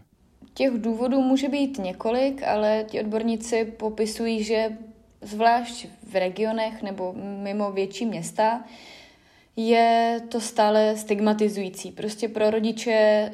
Těch 0.54 0.70
důvodů 0.72 1.20
může 1.20 1.48
být 1.48 1.78
několik, 1.78 2.42
ale 2.42 2.84
ti 2.88 3.00
odborníci 3.00 3.64
popisují, 3.64 4.44
že 4.44 4.78
zvlášť 5.22 5.86
v 6.02 6.14
regionech 6.14 6.82
nebo 6.82 7.14
mimo 7.42 7.72
větší 7.72 8.06
města 8.06 8.64
je 9.60 10.20
to 10.28 10.40
stále 10.40 10.96
stigmatizující. 10.96 11.90
Prostě 11.90 12.28
pro 12.28 12.50
rodiče 12.50 13.30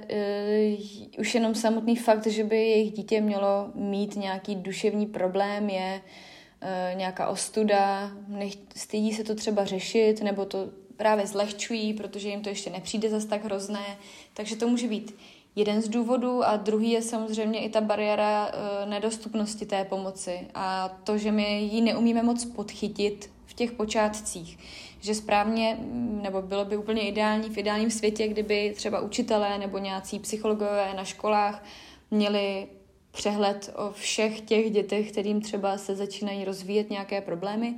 uh, 0.77 1.21
už 1.21 1.35
jenom 1.35 1.55
samotný 1.55 1.97
fakt, 1.97 2.27
že 2.27 2.45
by 2.45 2.57
jejich 2.57 2.93
dítě 2.93 3.21
mělo 3.21 3.71
mít 3.75 4.17
nějaký 4.17 4.55
duševní 4.55 5.07
problém, 5.07 5.69
je 5.69 6.01
uh, 6.03 6.99
nějaká 6.99 7.29
ostuda, 7.29 8.11
nech, 8.29 8.53
stydí 8.77 9.13
se 9.13 9.25
to 9.25 9.35
třeba 9.35 9.65
řešit, 9.65 10.23
nebo 10.23 10.45
to 10.45 10.69
právě 10.97 11.27
zlehčují, 11.27 11.95
protože 11.95 12.29
jim 12.29 12.43
to 12.43 12.49
ještě 12.49 12.71
nepřijde 12.71 13.11
zas 13.11 13.25
tak 13.25 13.45
hrozné. 13.45 13.97
Takže 14.35 14.57
to 14.57 14.69
může 14.69 14.89
být 14.89 15.17
jeden 15.57 15.83
z 15.83 15.89
důvodů 15.89 16.45
a 16.45 16.57
druhý 16.57 16.91
je 16.91 17.03
samozřejmě 17.03 17.61
i 17.61 17.69
ta 17.69 17.81
bariéra 17.81 18.47
uh, 18.47 18.91
nedostupnosti 18.91 19.67
té 19.67 19.85
pomoci 19.85 20.49
a 20.55 20.89
to, 21.05 21.19
že 21.19 21.33
my 21.33 21.61
ji 21.61 21.81
neumíme 21.81 22.23
moc 22.23 22.45
podchytit 22.45 23.31
v 23.47 23.55
těch 23.55 23.73
počátcích. 23.73 24.59
Že 25.01 25.15
správně, 25.15 25.79
mm, 25.81 26.21
nebo 26.23 26.43
bylo 26.43 26.65
by 26.65 26.77
úplně 26.77 27.09
ideální 27.09 27.51
v 27.51 27.59
ideálním 27.59 27.91
světě, 27.91 28.29
kdyby 28.29 28.73
třeba 28.77 29.01
učitelé 29.01 29.59
nebo 29.59 29.79
nějací 29.79 30.19
psychologové 30.19 30.95
na 30.97 31.05
školách 31.05 31.65
měli 32.11 32.67
přehled 33.11 33.75
o 33.77 33.91
všech 33.93 34.41
těch 34.41 34.71
dětech, 34.71 35.13
kterým 35.13 35.41
třeba 35.41 35.79
se 35.79 35.97
začínají 35.97 36.45
rozvíjet 36.45 36.91
nějaké 36.91 37.21
problémy, 37.21 37.75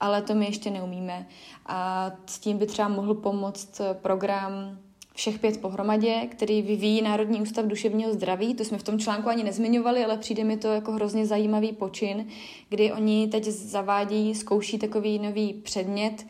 ale 0.00 0.22
to 0.22 0.34
my 0.34 0.46
ještě 0.46 0.70
neumíme. 0.70 1.26
A 1.66 2.10
s 2.26 2.38
tím 2.38 2.58
by 2.58 2.66
třeba 2.66 2.88
mohl 2.88 3.14
pomoct 3.14 3.80
program 3.92 4.78
všech 5.14 5.38
pět 5.38 5.60
pohromadě, 5.60 6.26
který 6.30 6.62
vyvíjí 6.62 7.02
Národní 7.02 7.40
ústav 7.40 7.66
duševního 7.66 8.12
zdraví. 8.12 8.54
To 8.54 8.64
jsme 8.64 8.78
v 8.78 8.82
tom 8.82 8.98
článku 8.98 9.28
ani 9.28 9.44
nezmiňovali, 9.44 10.04
ale 10.04 10.16
přijde 10.16 10.44
mi 10.44 10.56
to 10.56 10.68
jako 10.68 10.92
hrozně 10.92 11.26
zajímavý 11.26 11.72
počin, 11.72 12.26
kdy 12.68 12.92
oni 12.92 13.28
teď 13.28 13.44
zavádějí, 13.44 14.34
zkouší 14.34 14.78
takový 14.78 15.18
nový 15.18 15.52
předmět, 15.52 16.26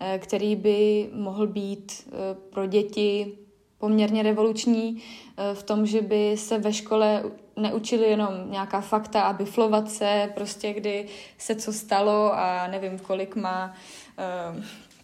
eh, 0.00 0.18
který 0.18 0.56
by 0.56 1.08
mohl 1.12 1.46
být 1.46 1.92
eh, 2.06 2.12
pro 2.50 2.66
děti 2.66 3.32
poměrně 3.78 4.22
revoluční 4.22 5.02
eh, 5.36 5.54
v 5.54 5.62
tom, 5.62 5.86
že 5.86 6.02
by 6.02 6.36
se 6.36 6.58
ve 6.58 6.72
škole 6.72 7.24
neučili 7.56 8.04
jenom 8.06 8.34
nějaká 8.50 8.80
fakta 8.80 9.22
a 9.22 9.32
biflovat 9.32 9.90
se, 9.90 10.32
prostě 10.34 10.72
kdy 10.72 11.06
se 11.38 11.54
co 11.54 11.72
stalo 11.72 12.32
a 12.34 12.66
nevím, 12.66 12.98
kolik 12.98 13.36
má 13.36 13.74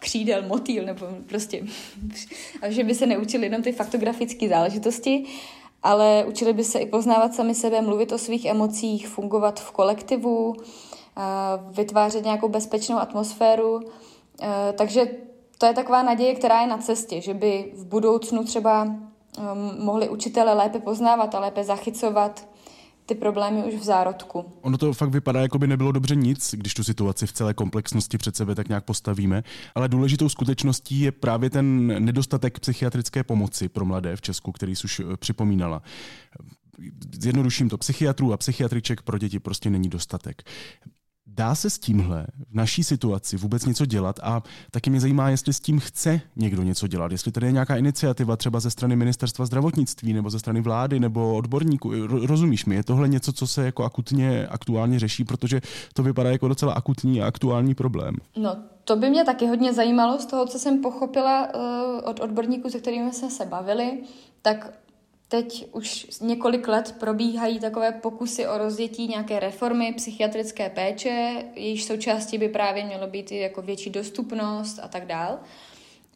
křídel, 0.01 0.43
motýl, 0.43 0.85
nebo 0.85 1.07
prostě, 1.29 1.63
a 2.63 2.71
že 2.71 2.85
by 2.85 2.95
se 2.95 3.07
neučili 3.07 3.47
jenom 3.47 3.63
ty 3.63 3.73
faktografické 3.73 4.49
záležitosti, 4.49 5.25
ale 5.83 6.25
učili 6.29 6.53
by 6.53 6.65
se 6.65 6.79
i 6.79 6.87
poznávat 6.87 7.35
sami 7.35 7.55
sebe, 7.55 7.83
mluvit 7.83 8.13
o 8.13 8.19
svých 8.19 8.45
emocích, 8.45 9.09
fungovat 9.09 9.61
v 9.61 9.71
kolektivu, 9.71 10.57
vytvářet 11.71 12.25
nějakou 12.25 12.49
bezpečnou 12.49 12.99
atmosféru. 12.99 13.81
Takže 14.79 15.11
to 15.59 15.67
je 15.67 15.75
taková 15.75 16.03
naděje, 16.03 16.35
která 16.35 16.61
je 16.61 16.67
na 16.67 16.79
cestě, 16.79 17.21
že 17.21 17.35
by 17.35 17.73
v 17.75 17.87
budoucnu 17.87 18.45
třeba 18.45 18.95
mohli 19.79 20.09
učitele 20.09 20.55
lépe 20.55 20.79
poznávat 20.79 21.35
a 21.35 21.41
lépe 21.41 21.65
zachycovat 21.65 22.50
ty 23.11 23.15
problémy 23.15 23.65
už 23.65 23.75
v 23.75 23.83
zárodku. 23.83 24.53
Ono 24.61 24.79
to 24.79 24.93
fakt 24.93 25.11
vypadá, 25.11 25.41
jako 25.41 25.59
by 25.59 25.67
nebylo 25.67 25.93
dobře 25.93 26.15
nic, 26.15 26.55
když 26.59 26.75
tu 26.75 26.85
situaci 26.85 27.27
v 27.27 27.33
celé 27.33 27.55
komplexnosti 27.55 28.19
před 28.19 28.37
sebe 28.37 28.55
tak 28.55 28.69
nějak 28.69 28.85
postavíme, 28.85 29.43
ale 29.75 29.89
důležitou 29.89 30.29
skutečností 30.29 31.01
je 31.01 31.13
právě 31.13 31.51
ten 31.51 31.87
nedostatek 32.05 32.61
psychiatrické 32.61 33.25
pomoci 33.25 33.69
pro 33.69 33.85
mladé 33.85 34.17
v 34.17 34.21
Česku, 34.21 34.53
který 34.53 34.77
jsi 34.77 34.85
už 34.85 35.01
eh, 35.01 35.17
připomínala. 35.17 35.83
Zjednoduším 37.21 37.69
to, 37.69 37.79
psychiatrů 37.79 38.33
a 38.33 38.37
psychiatriček 38.37 39.03
pro 39.03 39.19
děti 39.19 39.39
prostě 39.39 39.71
není 39.71 39.89
dostatek. 39.89 40.43
Dá 41.37 41.55
se 41.55 41.71
s 41.71 41.79
tímhle 41.79 42.27
v 42.51 42.55
naší 42.55 42.85
situaci 42.85 43.37
vůbec 43.37 43.67
něco 43.67 43.87
dělat? 43.87 44.21
A 44.23 44.43
taky 44.71 44.91
mě 44.91 45.01
zajímá, 45.01 45.31
jestli 45.31 45.53
s 45.53 45.61
tím 45.61 45.81
chce 45.81 46.21
někdo 46.37 46.63
něco 46.63 46.87
dělat, 46.87 47.13
jestli 47.13 47.33
tady 47.33 47.47
je 47.47 47.53
nějaká 47.53 47.77
iniciativa 47.77 48.37
třeba 48.37 48.61
ze 48.61 48.71
strany 48.71 48.97
ministerstva 48.97 49.47
zdravotnictví 49.47 50.13
nebo 50.13 50.31
ze 50.31 50.39
strany 50.39 50.61
vlády 50.61 51.01
nebo 51.01 51.35
odborníků. 51.37 51.93
Rozumíš 52.07 52.67
mi, 52.67 52.75
je 52.75 52.85
tohle 52.85 53.09
něco, 53.09 53.33
co 53.33 53.47
se 53.47 53.65
jako 53.65 53.85
akutně, 53.85 54.47
aktuálně 54.47 54.99
řeší, 54.99 55.25
protože 55.25 55.61
to 55.95 56.03
vypadá 56.03 56.31
jako 56.31 56.49
docela 56.49 56.73
akutní 56.73 57.23
a 57.23 57.27
aktuální 57.27 57.75
problém. 57.75 58.15
No, 58.37 58.57
to 58.85 58.97
by 58.97 59.11
mě 59.11 59.25
taky 59.25 59.47
hodně 59.47 59.73
zajímalo 59.73 60.19
z 60.19 60.27
toho, 60.27 60.47
co 60.47 60.59
jsem 60.59 60.79
pochopila 60.79 61.49
uh, 61.55 61.61
od 62.05 62.21
odborníků, 62.21 62.71
se 62.71 62.79
kterými 62.79 63.13
jsme 63.13 63.31
se 63.31 63.47
bavili, 63.47 64.01
tak 64.43 64.73
Teď 65.31 65.67
už 65.73 66.07
několik 66.21 66.69
let 66.69 66.95
probíhají 67.01 67.61
takové 67.61 67.93
pokusy 67.93 68.47
o 68.47 68.59
rozjetí 68.59 69.09
nějaké 69.09 69.41
reformy 69.41 69.93
psychiatrické 69.93 70.71
péče, 70.71 71.45
jejíž 71.55 71.85
součástí 71.85 72.39
by 72.39 72.49
právě 72.49 72.85
mělo 72.85 73.07
být 73.07 73.33
jako 73.33 73.63
větší 73.63 73.91
dostupnost 73.91 74.79
a 74.83 74.89
tak 74.89 75.07
dál. 75.07 75.39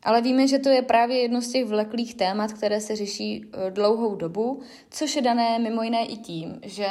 Ale 0.02 0.22
víme, 0.22 0.48
že 0.48 0.58
to 0.58 0.68
je 0.68 0.82
právě 0.82 1.20
jedno 1.20 1.40
z 1.40 1.52
těch 1.52 1.64
vleklých 1.64 2.14
témat, 2.14 2.52
které 2.52 2.80
se 2.80 2.96
řeší 2.96 3.44
e, 3.52 3.70
dlouhou 3.70 4.14
dobu, 4.14 4.60
což 4.90 5.16
je 5.16 5.22
dané 5.22 5.58
mimo 5.58 5.82
jiné 5.82 6.06
i 6.06 6.16
tím, 6.16 6.60
že 6.62 6.88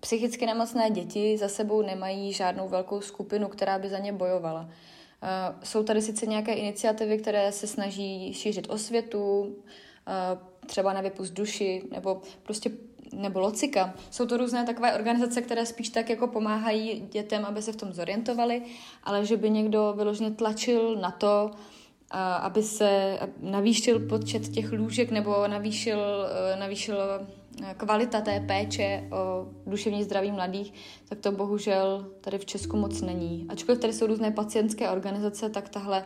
psychicky 0.00 0.46
nemocné 0.46 0.90
děti 0.90 1.38
za 1.38 1.48
sebou 1.48 1.82
nemají 1.82 2.32
žádnou 2.32 2.68
velkou 2.68 3.00
skupinu, 3.00 3.48
která 3.48 3.78
by 3.78 3.88
za 3.88 3.98
ně 3.98 4.12
bojovala. 4.12 4.68
E, 5.22 5.66
jsou 5.66 5.82
tady 5.82 6.02
sice 6.02 6.26
nějaké 6.26 6.52
iniciativy, 6.52 7.18
které 7.18 7.52
se 7.52 7.66
snaží 7.66 8.32
šířit 8.32 8.70
osvětu, 8.70 9.56
Eh, 10.08 10.38
třeba 10.66 10.92
na 10.92 11.00
vypust 11.00 11.32
duši, 11.32 11.82
nebo 11.90 12.22
prostě 12.42 12.70
nebo 13.12 13.40
Locika. 13.40 13.94
Jsou 14.10 14.26
to 14.26 14.36
různé 14.36 14.66
takové 14.66 14.94
organizace, 14.94 15.42
které 15.42 15.66
spíš 15.66 15.88
tak 15.88 16.10
jako 16.10 16.26
pomáhají 16.26 17.08
dětem, 17.12 17.44
aby 17.44 17.62
se 17.62 17.72
v 17.72 17.76
tom 17.76 17.92
zorientovali, 17.92 18.62
ale 19.04 19.26
že 19.26 19.36
by 19.36 19.50
někdo 19.50 19.94
vyloženě 19.96 20.30
tlačil 20.30 20.96
na 20.96 21.10
to, 21.10 21.50
aby 22.40 22.62
se 22.62 23.18
navýšil 23.40 24.00
počet 24.08 24.48
těch 24.48 24.72
lůžek 24.72 25.10
nebo 25.10 25.48
navýšil, 25.48 26.00
e, 26.54 26.56
navýšil 26.56 26.96
e, 27.00 27.74
kvalita 27.74 28.20
té 28.20 28.40
péče 28.40 29.08
o 29.12 29.46
duševní 29.66 30.04
zdraví 30.04 30.32
mladých, 30.32 30.72
tak 31.08 31.18
to 31.18 31.32
bohužel 31.32 32.06
tady 32.20 32.38
v 32.38 32.44
Česku 32.44 32.76
moc 32.76 33.00
není. 33.00 33.46
Ačkoliv 33.48 33.80
tady 33.80 33.92
jsou 33.92 34.06
různé 34.06 34.30
pacientské 34.30 34.90
organizace, 34.90 35.50
tak 35.50 35.68
tahle 35.68 36.04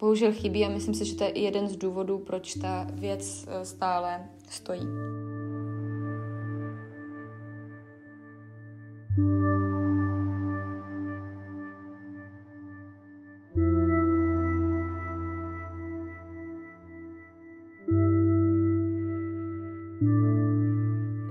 bohužel 0.00 0.32
chybí 0.32 0.64
a 0.64 0.68
myslím 0.68 0.94
si, 0.94 1.04
že 1.04 1.14
to 1.14 1.24
je 1.24 1.30
i 1.30 1.42
jeden 1.42 1.68
z 1.68 1.76
důvodů, 1.76 2.18
proč 2.18 2.54
ta 2.54 2.86
věc 2.92 3.46
e, 3.48 3.64
stále 3.64 4.20
stojí. 4.50 4.88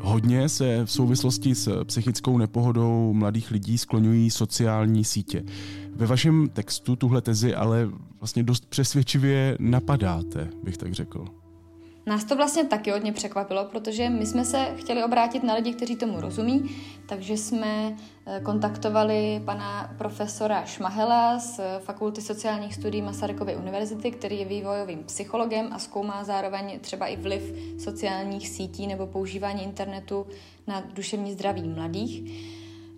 Hodně 0.01 0.50
se 0.50 0.86
v 0.86 0.91
souvislosti 0.91 1.55
s 1.55 1.83
psychickou 1.83 2.38
nepohodou 2.38 3.13
mladých 3.13 3.51
lidí 3.51 3.77
skloňují 3.77 4.29
sociální 4.29 5.03
sítě. 5.03 5.43
Ve 5.98 6.06
vašem 6.06 6.50
textu 6.50 6.96
tuhle 6.96 7.22
tezi 7.22 7.56
ale 7.56 7.89
vlastně 8.20 8.44
dost 8.44 8.66
přesvědčivě 8.66 9.58
napadáte, 9.60 10.50
bych 10.63 10.77
tak 10.77 10.94
řekl. 10.94 11.25
Nás 12.06 12.24
to 12.24 12.36
vlastně 12.36 12.63
taky 12.63 12.92
hodně 12.92 13.13
překvapilo, 13.13 13.66
protože 13.66 14.10
my 14.10 14.25
jsme 14.25 14.46
se 14.46 14.66
chtěli 14.75 15.04
obrátit 15.04 15.44
na 15.44 15.54
lidi, 15.54 15.74
kteří 15.74 15.96
tomu 15.96 16.22
rozumí, 16.22 16.75
takže 17.06 17.38
jsme 17.38 17.96
eh, 18.25 18.42
kontaktovali 18.44 19.42
pana 19.46 19.94
profesora 19.98 20.66
Šmahela 20.66 21.39
z 21.39 21.60
Fakulty 21.80 22.22
sociálních 22.22 22.75
studií 22.75 23.01
Masarykovy 23.01 23.56
univerzity, 23.56 24.12
který 24.12 24.39
je 24.39 24.46
vývojovým 24.46 25.04
psychologem 25.04 25.68
a 25.72 25.80
zkoumá 25.80 26.24
zároveň 26.24 26.80
třeba 26.80 27.08
i 27.08 27.18
vliv 27.18 27.54
sociálních 27.80 28.50
sítí 28.50 28.88
nebo 28.88 29.08
používání 29.08 29.63
internetu 29.63 30.25
na 30.68 30.84
duševní 30.94 31.34
zdraví 31.34 31.68
mladých. 31.68 32.24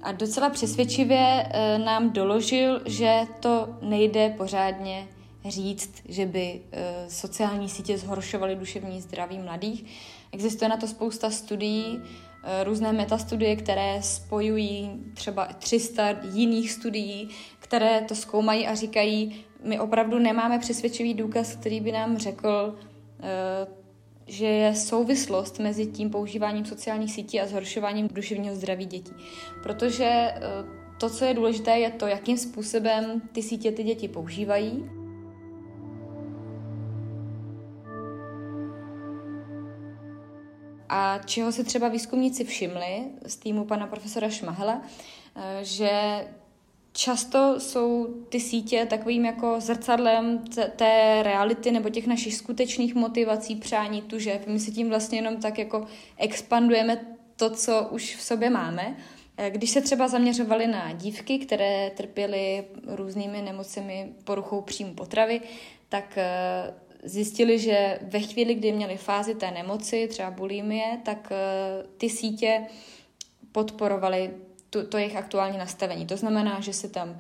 A 0.04 0.12
docela 0.12 0.50
přesvědčivě 0.50 1.50
eh, 1.50 1.78
nám 1.78 2.10
doložil, 2.10 2.82
že 2.86 3.22
to 3.40 3.70
nejde 3.82 4.30
pořádně 4.38 5.08
říct, 5.46 5.92
že 6.10 6.26
by 6.26 6.62
eh, 6.72 7.06
sociální 7.10 7.70
sítě 7.70 7.98
zhoršovaly 7.98 8.56
duševní 8.56 9.02
zdraví 9.02 9.40
mladých. 9.40 9.86
Existuje 10.32 10.70
na 10.70 10.78
to 10.78 10.88
spousta 10.88 11.30
studií, 11.30 12.02
eh, 12.44 12.64
různé 12.64 12.94
metastudie, 12.94 13.56
které 13.56 14.02
spojují 14.02 14.92
třeba 15.14 15.46
300 15.46 16.10
jiných 16.34 16.72
studií, 16.72 17.30
které 17.60 18.02
to 18.02 18.16
zkoumají 18.16 18.68
a 18.68 18.76
říkají, 18.76 19.46
my 19.64 19.80
opravdu 19.80 20.20
nemáme 20.20 20.60
přesvědčivý 20.60 21.14
důkaz, 21.14 21.56
který 21.56 21.82
by 21.82 21.92
nám 21.92 22.18
řekl, 22.18 22.76
že 24.30 24.46
je 24.46 24.76
souvislost 24.76 25.60
mezi 25.60 25.86
tím 25.86 26.10
používáním 26.10 26.66
sociálních 26.66 27.12
sítí 27.12 27.42
a 27.42 27.48
zhoršováním 27.48 28.08
duševního 28.08 28.56
zdraví 28.56 28.86
dětí. 28.86 29.14
Protože 29.64 30.34
to, 31.00 31.10
co 31.10 31.26
je 31.26 31.34
důležité, 31.34 31.80
je 31.80 31.92
to, 31.92 32.08
jakým 32.08 32.38
způsobem 32.38 33.22
ty 33.32 33.42
sítě 33.42 33.72
ty 33.72 33.84
děti 33.84 34.08
používají 34.08 34.90
A 40.90 41.20
čeho 41.26 41.52
se 41.52 41.64
třeba 41.64 41.88
výzkumníci 41.88 42.44
všimli 42.44 43.06
z 43.26 43.36
týmu 43.36 43.66
pana 43.66 43.88
profesora 43.88 44.30
Šmahela, 44.30 44.82
eh, 45.36 45.60
že 45.62 45.92
často 47.00 47.60
jsou 47.60 48.08
ty 48.30 48.40
sítě 48.40 48.86
takovým 48.86 49.26
jako 49.26 49.56
zrcadlem 49.60 50.44
té 50.76 51.24
reality 51.24 51.72
nebo 51.72 51.90
těch 51.90 52.08
našich 52.08 52.36
skutečných 52.36 52.96
motivací, 52.96 53.56
přání, 53.56 54.02
tužeb. 54.02 54.48
My 54.48 54.60
si 54.60 54.72
tím 54.72 54.90
vlastně 54.90 55.18
jenom 55.18 55.38
tak 55.38 55.60
jako 55.60 55.88
expandujeme 56.18 57.16
to, 57.36 57.50
co 57.50 57.88
už 57.92 58.16
v 58.16 58.22
sobě 58.22 58.50
máme. 58.50 58.98
Eh, 59.38 59.50
když 59.50 59.70
se 59.70 59.82
třeba 59.82 60.08
zaměřovali 60.08 60.68
na 60.68 60.94
dívky, 60.94 61.40
které 61.40 61.90
trpěly 61.90 62.64
různými 62.88 63.42
nemocemi 63.42 64.14
poruchou 64.24 64.62
příjmu 64.62 64.94
potravy, 64.94 65.42
tak 65.90 66.18
eh, 66.18 66.74
zjistili, 67.04 67.60
že 67.60 68.00
ve 68.02 68.20
chvíli, 68.20 68.56
kdy 68.56 68.72
měli 68.72 68.98
fázi 68.98 69.36
té 69.36 69.52
nemoci, 69.52 70.08
třeba 70.08 70.32
bulimie, 70.32 71.00
tak 71.06 71.32
eh, 71.32 71.88
ty 71.98 72.10
sítě 72.10 72.66
podporovaly 73.52 74.32
to, 74.70 74.88
to 74.88 74.98
jejich 74.98 75.16
aktuální 75.16 75.58
nastavení. 75.58 76.06
To 76.06 76.18
znamená, 76.18 76.60
že 76.60 76.74
se 76.74 76.90
tam 76.90 77.18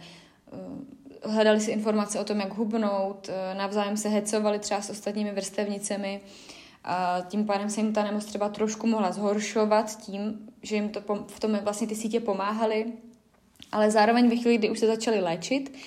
eh, 0.53 1.29
hledali 1.29 1.59
si 1.59 1.71
informace 1.71 2.19
o 2.19 2.23
tom, 2.23 2.39
jak 2.39 2.53
hubnout, 2.53 3.29
eh, 3.29 3.55
navzájem 3.55 3.97
se 3.97 4.09
hecovali 4.09 4.59
třeba 4.59 4.81
s 4.81 4.89
ostatními 4.89 5.31
vrstevnicemi 5.31 6.21
a 6.83 7.21
tím 7.27 7.45
pádem 7.45 7.69
se 7.69 7.81
jim 7.81 7.93
ta 7.93 8.03
nemoc 8.03 8.25
třeba 8.25 8.49
trošku 8.49 8.87
mohla 8.87 9.11
zhoršovat 9.11 9.97
tím, 9.97 10.49
že 10.61 10.75
jim 10.75 10.89
to 10.89 11.01
v 11.27 11.39
tom 11.39 11.59
vlastně 11.63 11.87
ty 11.87 11.95
sítě 11.95 12.19
pomáhaly, 12.19 12.85
ale 13.71 13.91
zároveň 13.91 14.29
ve 14.29 14.35
chvíli, 14.35 14.57
kdy 14.57 14.69
už 14.69 14.79
se 14.79 14.87
začali 14.87 15.19
léčit, 15.19 15.77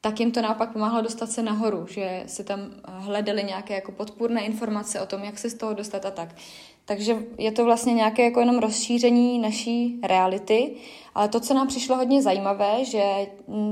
tak 0.00 0.20
jim 0.20 0.32
to 0.32 0.42
naopak 0.42 0.72
pomáhalo 0.72 1.02
dostat 1.02 1.30
se 1.30 1.42
nahoru, 1.42 1.86
že 1.86 2.24
se 2.26 2.44
tam 2.44 2.60
hledali 2.84 3.44
nějaké 3.44 3.74
jako 3.74 3.92
podpůrné 3.92 4.44
informace 4.44 5.00
o 5.00 5.06
tom, 5.06 5.24
jak 5.24 5.38
se 5.38 5.50
z 5.50 5.54
toho 5.54 5.74
dostat 5.74 6.06
a 6.06 6.10
tak. 6.10 6.34
Takže 6.84 7.26
je 7.38 7.52
to 7.52 7.64
vlastně 7.64 7.94
nějaké 7.94 8.24
jako 8.24 8.40
jenom 8.40 8.58
rozšíření 8.58 9.38
naší 9.38 9.98
reality, 10.02 10.74
ale 11.14 11.28
to, 11.28 11.40
co 11.40 11.54
nám 11.54 11.68
přišlo 11.68 11.96
hodně 11.96 12.22
zajímavé, 12.22 12.84
že 12.84 13.02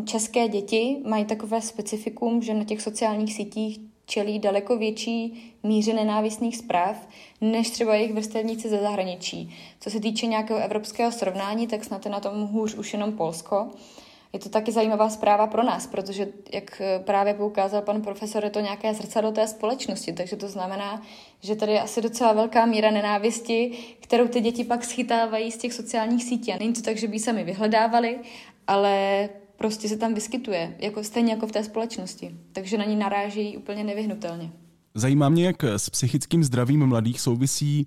české 0.04 0.48
děti 0.48 0.96
mají 1.04 1.24
takové 1.24 1.60
specifikum, 1.60 2.42
že 2.42 2.54
na 2.54 2.64
těch 2.64 2.82
sociálních 2.82 3.34
sítích 3.34 3.80
čelí 4.06 4.38
daleko 4.38 4.76
větší 4.76 5.52
míře 5.62 5.94
nenávistných 5.94 6.56
zpráv, 6.56 7.08
než 7.40 7.70
třeba 7.70 7.94
jejich 7.94 8.12
vrstevníci 8.12 8.68
ze 8.68 8.78
zahraničí. 8.78 9.54
Co 9.80 9.90
se 9.90 10.00
týče 10.00 10.26
nějakého 10.26 10.60
evropského 10.60 11.12
srovnání, 11.12 11.66
tak 11.66 11.84
snad 11.84 12.04
je 12.04 12.10
na 12.10 12.20
tom 12.20 12.46
hůř 12.46 12.74
už 12.74 12.92
jenom 12.92 13.12
Polsko 13.12 13.70
je 14.32 14.38
to 14.38 14.48
taky 14.48 14.72
zajímavá 14.72 15.10
zpráva 15.10 15.46
pro 15.46 15.62
nás, 15.62 15.86
protože, 15.86 16.28
jak 16.52 16.80
eh, 16.80 16.98
právě 16.98 17.34
poukázal 17.34 17.82
pan 17.82 18.02
profesor, 18.02 18.44
je 18.44 18.50
to 18.50 18.60
nějaké 18.60 18.94
zrcadlo 18.94 19.32
té 19.32 19.46
společnosti, 19.46 20.12
takže 20.12 20.36
to 20.36 20.48
znamená, 20.48 21.02
že 21.40 21.56
tady 21.56 21.72
je 21.72 21.80
asi 21.80 22.02
docela 22.02 22.32
velká 22.32 22.66
míra 22.66 22.90
nenávisti, 22.90 23.72
kterou 24.00 24.28
ty 24.28 24.40
děti 24.40 24.64
pak 24.64 24.84
schytávají 24.84 25.52
z 25.52 25.56
těch 25.56 25.72
sociálních 25.72 26.24
sítí. 26.24 26.52
A 26.52 26.58
není 26.58 26.72
to 26.72 26.82
tak, 26.82 26.96
že 26.96 27.08
by 27.08 27.18
sami 27.18 27.44
vyhledávali, 27.44 28.18
ale 28.66 29.28
prostě 29.56 29.88
se 29.88 29.96
tam 29.96 30.14
vyskytuje, 30.14 30.76
jako, 30.78 31.04
stejně 31.04 31.32
jako 31.32 31.46
v 31.46 31.52
té 31.52 31.64
společnosti. 31.64 32.34
Takže 32.52 32.78
na 32.78 32.84
ní 32.84 32.96
narážejí 32.96 33.56
úplně 33.56 33.84
nevyhnutelně. 33.84 34.50
Zajímá 34.94 35.29
mě, 35.29 35.46
jak 35.46 35.64
s 35.64 35.90
psychickým 35.90 36.44
zdravím 36.44 36.87
mladých 36.87 37.20
souvisí 37.20 37.87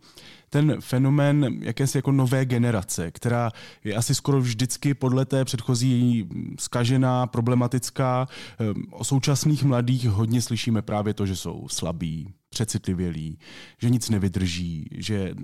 ten 0.50 0.82
fenomén 0.82 1.60
jakési 1.62 1.98
jako 1.98 2.12
nové 2.12 2.46
generace, 2.46 3.12
která 3.12 3.52
je 3.84 3.96
asi 3.96 4.16
skoro 4.16 4.42
vždycky 4.42 4.94
podle 4.94 5.26
té 5.26 5.46
předchozí 5.46 6.28
skažená, 6.60 7.28
problematická. 7.28 8.28
Ehm, 8.60 8.84
o 8.92 9.04
současných 9.04 9.64
mladých 9.64 10.10
hodně 10.10 10.42
slyšíme 10.42 10.82
právě 10.82 11.14
to, 11.14 11.26
že 11.26 11.36
jsou 11.36 11.68
slabí, 11.68 12.34
přecitlivělí, 12.50 13.40
že 13.82 13.90
nic 13.90 14.10
nevydrží, 14.10 14.90
že 14.92 15.36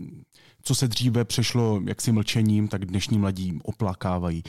co 0.64 0.76
se 0.76 0.88
dříve 0.88 1.26
přešlo 1.26 1.82
jaksi 1.86 2.12
mlčením, 2.12 2.68
tak 2.68 2.86
dnešní 2.86 3.18
mladí 3.18 3.60
oplakávají. 3.64 4.44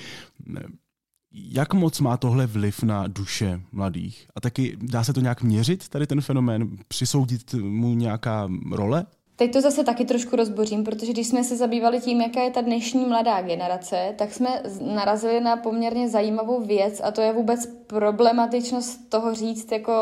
Jak 1.34 1.74
moc 1.74 2.00
má 2.00 2.16
tohle 2.16 2.46
vliv 2.46 2.82
na 2.82 3.06
duše 3.06 3.60
mladých? 3.72 4.26
A 4.36 4.40
taky 4.40 4.76
dá 4.82 5.04
se 5.04 5.12
to 5.12 5.20
nějak 5.20 5.42
měřit, 5.42 5.88
tady 5.88 6.06
ten 6.06 6.20
fenomén? 6.20 6.68
Přisoudit 6.88 7.54
mu 7.54 7.94
nějaká 7.94 8.48
role? 8.72 9.06
Teď 9.36 9.52
to 9.52 9.60
zase 9.60 9.84
taky 9.84 10.04
trošku 10.04 10.36
rozbořím, 10.36 10.84
protože 10.84 11.12
když 11.12 11.26
jsme 11.26 11.44
se 11.44 11.56
zabývali 11.56 12.00
tím, 12.00 12.20
jaká 12.20 12.42
je 12.42 12.50
ta 12.50 12.60
dnešní 12.60 13.04
mladá 13.04 13.42
generace, 13.42 14.14
tak 14.18 14.32
jsme 14.32 14.62
narazili 14.94 15.40
na 15.40 15.56
poměrně 15.56 16.08
zajímavou 16.08 16.66
věc 16.66 17.00
a 17.04 17.10
to 17.10 17.20
je 17.20 17.32
vůbec 17.32 17.66
problematičnost 17.86 19.10
toho 19.10 19.34
říct, 19.34 19.72
jako 19.72 19.92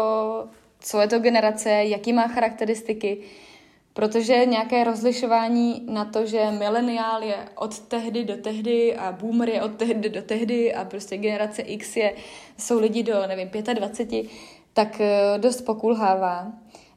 co 0.81 1.01
je 1.01 1.09
to 1.09 1.19
generace, 1.19 1.71
jaký 1.71 2.13
má 2.13 2.29
charakteristiky. 2.29 3.19
Protože 3.99 4.47
nějaké 4.47 4.85
rozlišování 4.85 5.83
na 5.91 6.05
to, 6.05 6.27
že 6.27 6.51
mileniál 6.51 7.23
je 7.23 7.37
od 7.55 7.79
tehdy 7.79 8.25
do 8.25 8.37
tehdy 8.37 8.97
a 8.97 9.13
boomer 9.13 9.49
je 9.49 9.63
od 9.63 9.75
tehdy 9.75 10.09
do 10.09 10.23
tehdy 10.23 10.75
a 10.75 10.85
prostě 10.85 11.17
generace 11.17 11.63
X 11.63 11.97
je, 11.97 12.15
jsou 12.59 12.79
lidi 12.79 13.03
do, 13.03 13.27
nevím, 13.27 13.49
25, 13.75 14.27
tak 14.73 15.01
eh, 15.01 15.39
dost 15.39 15.61
pokulhává. 15.61 16.53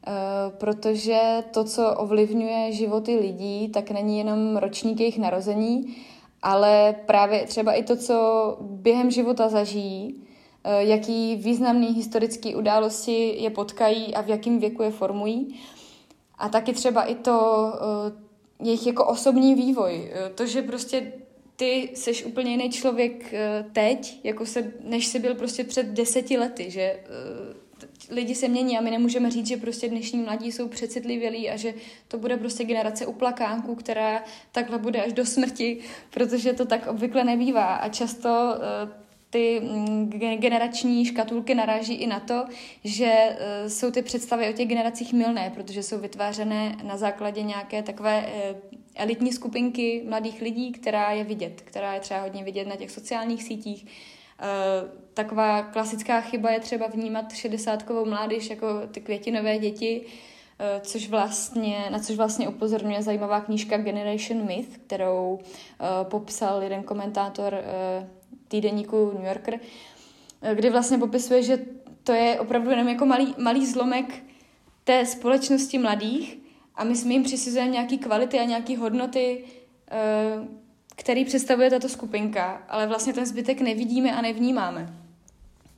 Eh, 0.07 0.11
protože 0.57 1.19
to, 1.53 1.63
co 1.63 1.95
ovlivňuje 1.95 2.71
životy 2.71 3.15
lidí, 3.15 3.69
tak 3.69 3.91
není 3.91 4.17
jenom 4.17 4.57
ročník 4.57 4.99
jejich 4.99 5.19
narození, 5.19 5.95
ale 6.41 6.95
právě 7.05 7.45
třeba 7.45 7.73
i 7.73 7.83
to, 7.83 7.95
co 7.95 8.57
během 8.61 9.11
života 9.11 9.49
zažijí, 9.49 10.23
eh, 10.63 10.83
jaký 10.83 11.35
významný 11.35 11.87
historický 11.87 12.55
události 12.55 13.35
je 13.43 13.49
potkají 13.49 14.15
a 14.15 14.21
v 14.21 14.29
jakém 14.29 14.59
věku 14.59 14.83
je 14.83 14.91
formují. 14.91 15.59
A 16.41 16.49
taky 16.49 16.73
třeba 16.73 17.04
i 17.04 17.15
to 17.15 17.65
uh, 18.60 18.67
jejich 18.67 18.88
jako 18.88 19.06
osobní 19.06 19.56
vývoj. 19.56 20.12
To, 20.36 20.45
že 20.45 20.62
prostě 20.62 21.13
ty 21.56 21.91
jsi 21.93 22.25
úplně 22.25 22.51
jiný 22.51 22.69
člověk 22.69 23.34
uh, 23.34 23.71
teď, 23.71 24.19
jako 24.23 24.45
se, 24.45 24.73
než 24.84 25.08
jsi 25.08 25.19
byl 25.19 25.36
prostě 25.36 25.63
před 25.63 25.86
deseti 25.86 26.38
lety, 26.38 26.71
že 26.71 26.99
lidi 28.10 28.36
se 28.36 28.47
mění 28.47 28.77
a 28.77 28.82
my 28.82 28.91
nemůžeme 28.91 29.32
říct, 29.32 29.47
že 29.47 29.58
prostě 29.58 29.89
dnešní 29.89 30.19
mladí 30.19 30.51
jsou 30.51 30.67
přecitlivělí 30.67 31.49
a 31.49 31.58
že 31.58 31.73
to 32.08 32.17
bude 32.17 32.38
prostě 32.38 32.63
generace 32.63 33.06
uplakánků, 33.06 33.75
která 33.75 34.23
takhle 34.51 34.77
bude 34.77 35.04
až 35.04 35.13
do 35.13 35.25
smrti, 35.25 35.77
protože 36.10 36.54
to 36.54 36.65
tak 36.65 36.88
obvykle 36.88 37.23
nebývá 37.23 37.75
a 37.75 37.89
často 37.89 38.30
ty 39.31 39.59
mm, 39.59 40.09
generační 40.39 41.05
škatulky 41.05 41.55
naráží 41.55 41.93
i 41.93 42.07
na 42.07 42.19
to, 42.19 42.45
že 42.83 43.29
uh, 43.29 43.69
jsou 43.69 43.91
ty 43.91 44.01
představy 44.01 44.49
o 44.49 44.53
těch 44.53 44.67
generacích 44.67 45.13
milné, 45.13 45.51
protože 45.55 45.83
jsou 45.83 45.99
vytvářené 45.99 46.77
na 46.83 46.97
základě 46.97 47.43
nějaké 47.43 47.83
takové 47.83 48.25
uh, 48.25 48.57
elitní 48.95 49.31
skupinky 49.31 50.03
mladých 50.07 50.41
lidí, 50.41 50.71
která 50.71 51.11
je 51.11 51.23
vidět, 51.23 51.61
která 51.61 51.93
je 51.93 51.99
třeba 51.99 52.21
hodně 52.21 52.43
vidět 52.43 52.67
na 52.67 52.75
těch 52.75 52.91
sociálních 52.91 53.43
sítích, 53.43 53.85
Eh, 54.41 54.89
taková 55.13 55.61
klasická 55.61 56.21
chyba 56.21 56.49
je 56.51 56.59
třeba 56.59 56.87
vnímat 56.87 57.33
šedesátkovou 57.33 58.05
mládež 58.05 58.49
jako 58.49 58.67
ty 58.91 59.01
květinové 59.01 59.57
děti, 59.57 60.05
což 60.81 61.09
vlastně, 61.09 61.85
na 61.89 61.99
což 61.99 62.15
vlastně 62.15 62.47
upozorňuje 62.47 63.01
zajímavá 63.01 63.41
knížka 63.41 63.77
Generation 63.77 64.45
Myth, 64.45 64.77
kterou 64.77 65.39
popsal 66.03 66.63
jeden 66.63 66.83
komentátor 66.83 67.63
týdeníku 68.51 69.11
New 69.13 69.25
Yorker, 69.25 69.59
kdy 70.53 70.69
vlastně 70.69 70.97
popisuje, 70.97 71.43
že 71.43 71.59
to 72.03 72.11
je 72.11 72.39
opravdu 72.39 72.69
jenom 72.69 72.87
jako 72.87 73.05
malý, 73.05 73.35
malý 73.37 73.65
zlomek 73.65 74.23
té 74.83 75.05
společnosti 75.05 75.77
mladých 75.77 76.37
a 76.75 76.83
my 76.83 76.95
jsme 76.95 77.13
jim 77.13 77.23
přisuzujeme 77.23 77.71
nějaké 77.71 77.97
kvality 77.97 78.39
a 78.39 78.43
nějaké 78.43 78.77
hodnoty, 78.77 79.43
uh, 79.43 80.47
který 80.95 81.25
představuje 81.25 81.69
tato 81.69 81.89
skupinka, 81.89 82.63
ale 82.69 82.87
vlastně 82.87 83.13
ten 83.13 83.25
zbytek 83.25 83.61
nevidíme 83.61 84.15
a 84.15 84.21
nevnímáme. 84.21 84.93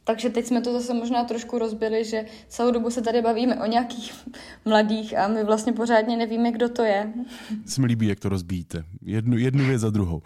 Takže 0.04 0.30
teď 0.30 0.46
jsme 0.46 0.62
to 0.62 0.74
zase 0.74 0.94
možná 0.94 1.24
trošku 1.24 1.60
rozbili, 1.60 2.06
že 2.06 2.26
celou 2.48 2.72
dobu 2.72 2.90
se 2.90 3.02
tady 3.02 3.22
bavíme 3.22 3.62
o 3.62 3.66
nějakých 3.66 4.14
mladých 4.66 5.18
a 5.18 5.28
my 5.28 5.44
vlastně 5.44 5.74
pořádně 5.74 6.18
nevíme, 6.18 6.52
kdo 6.52 6.70
to 6.70 6.84
je. 6.84 7.14
Se 7.66 7.82
mi 7.82 7.88
líbí, 7.88 8.08
jak 8.08 8.20
to 8.20 8.30
rozbíjíte. 8.30 8.84
Jednu, 9.02 9.38
jednu 9.38 9.66
věc 9.66 9.82
za 9.82 9.90
druhou. 9.90 10.22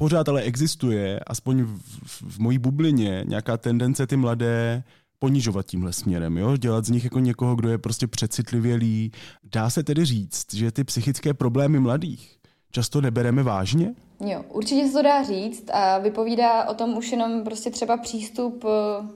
Pořád 0.00 0.28
ale 0.28 0.42
existuje, 0.42 1.20
aspoň 1.26 1.62
v, 1.64 2.22
v 2.22 2.38
mojí 2.38 2.58
bublině, 2.58 3.24
nějaká 3.26 3.56
tendence 3.56 4.06
ty 4.06 4.16
mladé 4.16 4.82
ponižovat 5.18 5.66
tímhle 5.66 5.92
směrem, 5.92 6.38
jo? 6.38 6.56
dělat 6.56 6.84
z 6.84 6.90
nich 6.90 7.04
jako 7.04 7.18
někoho, 7.18 7.56
kdo 7.56 7.68
je 7.68 7.78
prostě 7.78 8.06
přecitlivělý. 8.06 9.12
Dá 9.52 9.70
se 9.70 9.82
tedy 9.82 10.04
říct, 10.04 10.54
že 10.54 10.72
ty 10.72 10.84
psychické 10.84 11.34
problémy 11.34 11.80
mladých 11.80 12.36
často 12.70 13.00
nebereme 13.00 13.42
vážně? 13.42 13.94
Jo, 14.26 14.44
určitě 14.48 14.86
se 14.86 14.92
to 14.92 15.02
dá 15.02 15.22
říct 15.22 15.70
a 15.72 15.98
vypovídá 15.98 16.68
o 16.68 16.74
tom 16.74 16.96
už 16.96 17.12
jenom 17.12 17.44
prostě 17.44 17.70
třeba 17.70 17.96
přístup 17.96 18.64
eh, 18.64 19.06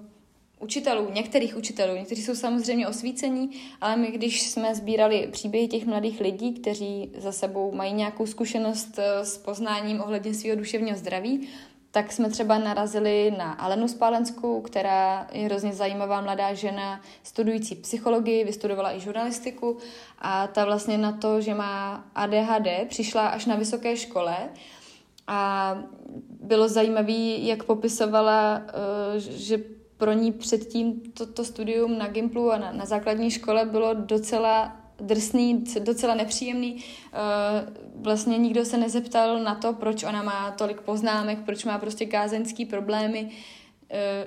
učitelů, 0.64 1.11
některých 1.12 1.57
učitelů. 1.57 1.94
Někteří 1.94 2.22
jsou 2.22 2.35
samozřejmě 2.35 2.88
osvícení, 2.88 3.50
ale 3.81 3.96
my, 3.96 4.11
když 4.11 4.42
jsme 4.42 4.74
sbírali 4.74 5.29
příběhy 5.33 5.68
těch 5.68 5.87
mladých 5.87 6.20
lidí, 6.20 6.53
kteří 6.53 7.12
za 7.18 7.33
sebou 7.33 7.72
mají 7.72 7.92
nějakou 7.92 8.27
zkušenost 8.27 8.98
eh, 8.98 9.24
s 9.24 9.38
poznáním 9.38 10.00
ohledně 10.00 10.35
svého 10.35 10.57
duševního 10.57 10.96
zdraví, 10.96 11.48
tak 11.90 12.12
jsme 12.12 12.31
třeba 12.31 12.59
narazili 12.59 13.35
na 13.38 13.53
Alenu 13.53 13.88
Spálenskou, 13.88 14.61
která 14.61 15.29
je 15.33 15.44
hrozně 15.44 15.72
zajímavá 15.72 16.20
mladá 16.20 16.55
žena, 16.55 17.00
studující 17.22 17.74
psychologii, 17.74 18.44
vystudovala 18.44 18.96
i 18.96 19.00
žurnalistiku 19.00 19.79
a 20.18 20.46
ta 20.46 20.64
vlastně 20.64 20.98
na 20.98 21.12
to, 21.12 21.40
že 21.40 21.55
má 21.55 22.05
ADHD, 22.14 22.88
přišla 22.88 23.29
až 23.29 23.46
na 23.46 23.57
vysoké 23.57 23.96
škole 23.96 24.37
a 25.27 25.79
bylo 26.40 26.68
zajímavé, 26.68 27.12
jak 27.38 27.64
popisovala, 27.64 28.62
eh, 28.66 29.20
že 29.20 29.59
pro 30.04 30.12
ní 30.12 30.32
předtím 30.32 31.00
toto 31.00 31.32
to 31.32 31.44
studium 31.44 31.98
na 31.98 32.08
Gimplu 32.08 32.52
a 32.52 32.58
na, 32.58 32.72
na 32.72 32.84
základní 32.84 33.30
škole 33.30 33.64
bylo 33.64 33.94
docela 33.94 34.76
drsný, 35.00 35.64
docela 35.80 36.14
nepříjemný. 36.14 36.84
Eh, 37.12 37.18
vlastně 37.94 38.38
nikdo 38.38 38.64
se 38.64 38.78
nezeptal 38.78 39.42
na 39.42 39.54
to, 39.54 39.72
proč 39.72 40.02
ona 40.02 40.22
má 40.22 40.50
tolik 40.50 40.80
poznámek, 40.80 41.38
proč 41.38 41.64
má 41.64 41.78
prostě 41.78 42.06
kázeňský 42.06 42.64
problémy. 42.66 43.30
Eh, 43.90 44.26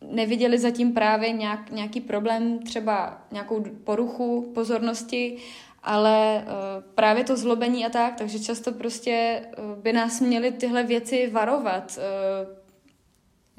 neviděli 0.00 0.58
zatím 0.58 0.92
právě 0.92 1.32
nějak, 1.32 1.70
nějaký 1.70 2.00
problém, 2.00 2.58
třeba 2.58 3.22
nějakou 3.32 3.64
poruchu 3.84 4.50
pozornosti, 4.54 5.36
ale 5.82 6.44
uh, 6.46 6.84
právě 6.94 7.24
to 7.24 7.36
zlobení 7.36 7.86
a 7.86 7.90
tak, 7.90 8.14
takže 8.16 8.38
často 8.38 8.72
prostě 8.72 9.42
by 9.82 9.92
nás 9.92 10.20
měly 10.20 10.52
tyhle 10.52 10.82
věci 10.82 11.30
varovat. 11.30 11.98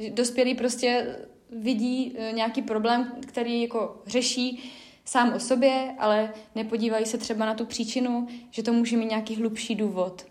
Dospělí 0.10 0.56
prostě 0.56 1.16
vidí 1.62 2.12
uh, 2.12 2.36
nějaký 2.36 2.62
problém, 2.62 3.12
který 3.28 3.62
jako 3.62 4.02
řeší 4.08 4.72
sám 5.06 5.34
o 5.34 5.40
sobě, 5.40 5.96
ale 6.00 6.30
nepodívají 6.56 7.06
se 7.06 7.18
třeba 7.18 7.46
na 7.46 7.54
tu 7.54 7.66
příčinu, 7.66 8.28
že 8.52 8.64
to 8.64 8.74
může 8.74 8.98
mít 8.98 9.10
nějaký 9.10 9.36
hlubší 9.36 9.76
důvod. 9.76 10.26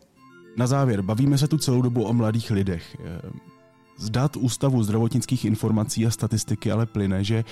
Na 0.57 0.67
závěr, 0.67 1.03
bavíme 1.03 1.39
se 1.39 1.49
tu 1.49 1.59
celou 1.59 1.83
dobu 1.83 2.05
o 2.05 2.13
mladých 2.13 2.51
lidech. 2.51 2.97
Z 3.97 4.11
dat 4.11 4.37
Ústavu 4.37 4.83
zdravotnických 4.83 5.45
informací 5.45 6.07
a 6.07 6.11
statistiky 6.11 6.73
ale 6.73 6.87
plyne, 6.87 7.25
že 7.25 7.45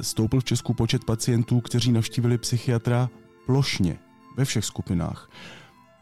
stoupil 0.00 0.40
v 0.40 0.44
Česku 0.44 0.74
počet 0.74 1.04
pacientů, 1.04 1.60
kteří 1.60 1.92
navštívili 1.92 2.38
psychiatra 2.38 3.10
plošně, 3.46 3.98
ve 4.36 4.44
všech 4.44 4.64
skupinách. 4.64 5.30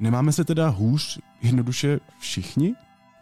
Nemáme 0.01 0.33
se 0.33 0.45
teda 0.45 0.69
hůř 0.69 1.19
jednoduše 1.43 2.01
všichni? 2.19 2.75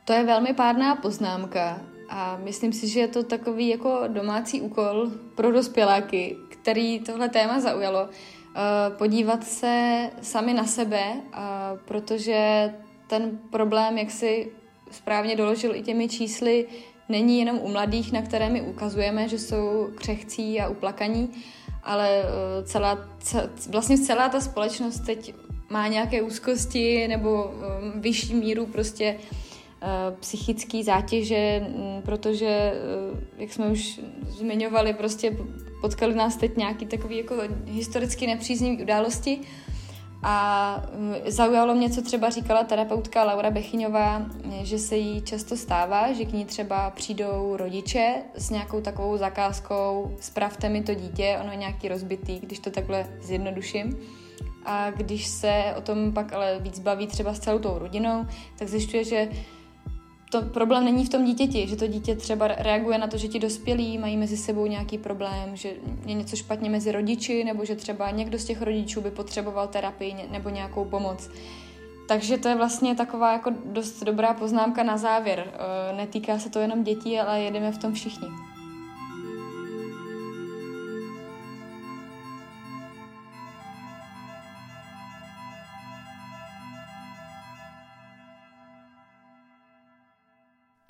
To 0.05 0.13
je 0.13 0.25
velmi 0.25 0.55
pádná 0.55 0.97
poznámka 0.97 1.81
a 2.09 2.39
myslím 2.45 2.73
si, 2.73 2.89
že 2.89 3.01
je 3.01 3.09
to 3.09 3.23
takový 3.23 3.69
jako 3.69 4.01
domácí 4.09 4.61
úkol 4.61 5.11
pro 5.35 5.53
dospěláky, 5.53 6.37
který 6.49 7.01
tohle 7.01 7.29
téma 7.29 7.61
zaujalo, 7.61 8.09
eh, 8.09 8.61
podívat 8.99 9.45
se 9.45 10.11
sami 10.23 10.55
na 10.55 10.65
sebe, 10.65 11.05
protože 11.85 12.73
ten 13.07 13.39
problém, 13.51 13.99
jak 13.99 14.11
si 14.11 14.53
správně 14.91 15.37
doložil 15.37 15.75
i 15.75 15.83
těmi 15.83 16.09
čísly, 16.09 16.67
není 17.09 17.39
jenom 17.39 17.59
u 17.59 17.69
mladých, 17.69 18.13
na 18.13 18.23
které 18.23 18.51
my 18.51 18.63
ukazujeme, 18.63 19.29
že 19.29 19.39
jsou 19.39 19.89
křehcí 19.95 20.61
a 20.61 20.69
uplakaní, 20.69 21.31
ale 21.83 22.09
eh, 22.23 22.65
celá, 22.65 22.99
vlastně 23.69 23.99
celá 23.99 24.29
ta 24.29 24.41
společnost 24.41 25.01
teď 25.01 25.35
má 25.71 25.89
nějaké 25.89 26.23
úzkosti 26.23 27.09
nebo 27.09 27.55
eh, 27.55 28.01
vyšší 28.01 28.35
míru 28.35 28.67
prostě 28.67 29.05
eh, 29.05 29.52
psychické 30.21 30.85
zátěže, 30.85 31.67
protože, 32.05 32.73
jak 33.37 33.53
jsme 33.53 33.67
už 33.67 34.01
zmiňovali, 34.29 34.95
prostě 34.95 35.37
potkali 35.81 36.15
nás 36.15 36.37
teď 36.37 36.57
nějaký 36.57 36.87
takový 36.87 37.17
jako 37.17 37.35
historicky 37.67 38.27
nepříznivý 38.27 38.83
události 38.83 39.41
a 40.23 40.77
mm, 40.95 41.15
zaujalo 41.27 41.75
mě, 41.75 41.91
co 41.91 42.03
třeba 42.03 42.31
říkala 42.31 42.65
terapeutka 42.65 43.25
Laura 43.25 43.51
Bechyňová, 43.51 44.27
že 44.63 44.79
se 44.79 44.97
jí 44.97 45.23
často 45.23 45.57
stává, 45.57 46.13
že 46.13 46.25
k 46.25 46.33
ní 46.33 46.45
třeba 46.45 46.91
přijdou 46.91 47.57
rodiče 47.57 48.15
s 48.35 48.51
nějakou 48.51 48.81
takovou 48.81 49.17
zakázkou 49.17 50.17
spravte 50.21 50.69
mi 50.69 50.83
to 50.83 50.95
dítě, 50.95 51.39
ono 51.43 51.51
je 51.51 51.57
nějaký 51.57 51.89
rozbitý, 51.89 52.39
když 52.39 52.59
to 52.59 52.71
takhle 52.71 53.07
zjednoduším. 53.21 53.99
A 54.65 54.91
když 54.91 55.27
se 55.27 55.75
o 55.79 55.81
tom 55.81 56.13
pak 56.13 56.33
ale 56.33 56.59
víc 56.61 56.79
baví 56.79 57.07
třeba 57.07 57.35
s 57.35 57.41
celou 57.41 57.59
tou 57.59 57.79
rodinou, 57.79 58.27
tak 58.59 58.69
zjišťuje, 58.69 59.05
že 59.05 59.29
to 60.33 60.43
problém 60.43 60.85
není 60.85 61.05
v 61.05 61.09
tom 61.09 61.25
dítěti, 61.25 61.67
že 61.67 61.77
to 61.77 61.87
dítě 61.87 62.17
třeba 62.17 62.49
reaguje 62.49 62.99
na 62.99 63.07
to, 63.07 63.17
že 63.17 63.29
ti 63.29 63.39
dospělí 63.39 63.99
mají 63.99 64.17
mezi 64.17 64.37
sebou 64.37 64.67
nějaký 64.67 64.99
problém, 64.99 65.57
že 65.57 65.69
je 66.07 66.15
něco 66.15 66.37
špatně 66.37 66.71
mezi 66.71 66.93
rodiči, 66.93 67.45
nebo 67.45 67.65
že 67.65 67.77
třeba 67.77 68.11
někdo 68.11 68.39
z 68.39 68.45
těch 68.45 68.63
rodičů 68.63 69.01
by 69.01 69.11
potřeboval 69.11 69.69
terapii 69.69 70.17
nebo 70.31 70.49
nějakou 70.49 70.85
pomoc. 70.85 71.31
Takže 72.09 72.39
to 72.39 72.49
je 72.49 72.55
vlastně 72.55 72.95
taková 72.95 73.33
jako 73.33 73.51
dost 73.65 74.03
dobrá 74.03 74.35
poznámka 74.35 74.83
na 74.83 74.97
závěr. 74.97 75.53
Netýká 75.97 76.39
se 76.39 76.51
to 76.51 76.59
jenom 76.59 76.85
dětí, 76.85 77.21
ale 77.21 77.41
jedeme 77.41 77.73
v 77.73 77.79
tom 77.79 77.93
všichni. 77.93 78.29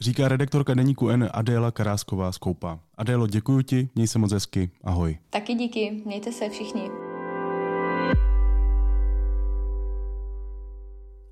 Říká 0.02 0.28
redaktorka 0.28 0.74
deníku 0.74 1.08
N 1.08 1.28
Adéla 1.32 1.70
Karásková 1.70 2.32
z 2.32 2.38
Koupa. 2.38 2.78
Adélo, 2.96 3.26
děkuji 3.26 3.62
ti, 3.62 3.88
měj 3.94 4.08
se 4.08 4.18
moc 4.18 4.32
hezky, 4.32 4.70
ahoj. 4.84 5.18
Taky 5.30 5.54
díky, 5.54 6.02
mějte 6.04 6.32
se 6.32 6.48
všichni. 6.48 6.90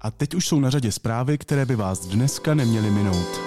A 0.01 0.11
teď 0.11 0.35
už 0.35 0.47
jsou 0.47 0.61
na 0.61 0.71
řadě 0.71 0.93
zprávy, 0.93 1.39
které 1.39 1.67
by 1.67 1.77
vás 1.77 2.07
dneska 2.07 2.55
neměly 2.55 2.91
minout. 2.91 3.41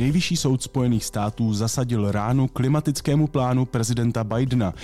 Nejvyšší 0.00 0.36
soud 0.36 0.62
Spojených 0.62 1.04
států 1.04 1.54
zasadil 1.54 2.12
ránu 2.12 2.48
klimatickému 2.48 3.26
plánu 3.26 3.66
prezidenta 3.66 4.24
Bidena. 4.24 4.74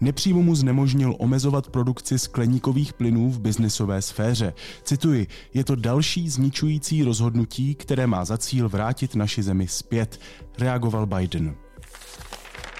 Nepřímo 0.00 0.42
mu 0.42 0.54
znemožnil 0.54 1.14
omezovat 1.18 1.68
produkci 1.68 2.18
skleníkových 2.18 2.92
plynů 2.92 3.30
v 3.30 3.40
biznisové 3.40 4.02
sféře. 4.02 4.54
Cituji, 4.82 5.26
je 5.54 5.64
to 5.64 5.76
další 5.76 6.28
zničující 6.28 7.02
rozhodnutí, 7.02 7.74
které 7.74 8.06
má 8.06 8.24
za 8.24 8.38
cíl 8.38 8.68
vrátit 8.68 9.14
naši 9.14 9.42
zemi 9.42 9.68
zpět, 9.68 10.20
reagoval 10.58 11.06
Biden. 11.06 11.54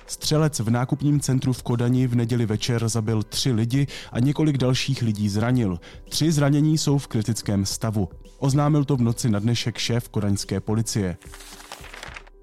Střelec 0.07 0.61
v 0.61 0.71
nákupním 0.71 1.21
centru 1.21 1.53
v 1.53 1.63
Kodani 1.63 2.07
v 2.07 2.15
neděli 2.15 2.47
večer 2.47 2.89
zabil 2.89 3.23
tři 3.23 3.53
lidi 3.53 3.87
a 4.13 4.21
několik 4.21 4.59
dalších 4.59 5.03
lidí 5.03 5.29
zranil. 5.29 5.81
Tři 6.09 6.33
zranění 6.33 6.79
jsou 6.79 6.99
v 6.99 7.07
kritickém 7.07 7.67
stavu. 7.67 8.09
Oznámil 8.39 8.85
to 8.85 8.97
v 8.97 9.03
noci 9.03 9.31
na 9.31 9.39
dnešek 9.39 9.79
šéf 9.79 10.09
kodaňské 10.09 10.61
policie. 10.61 11.17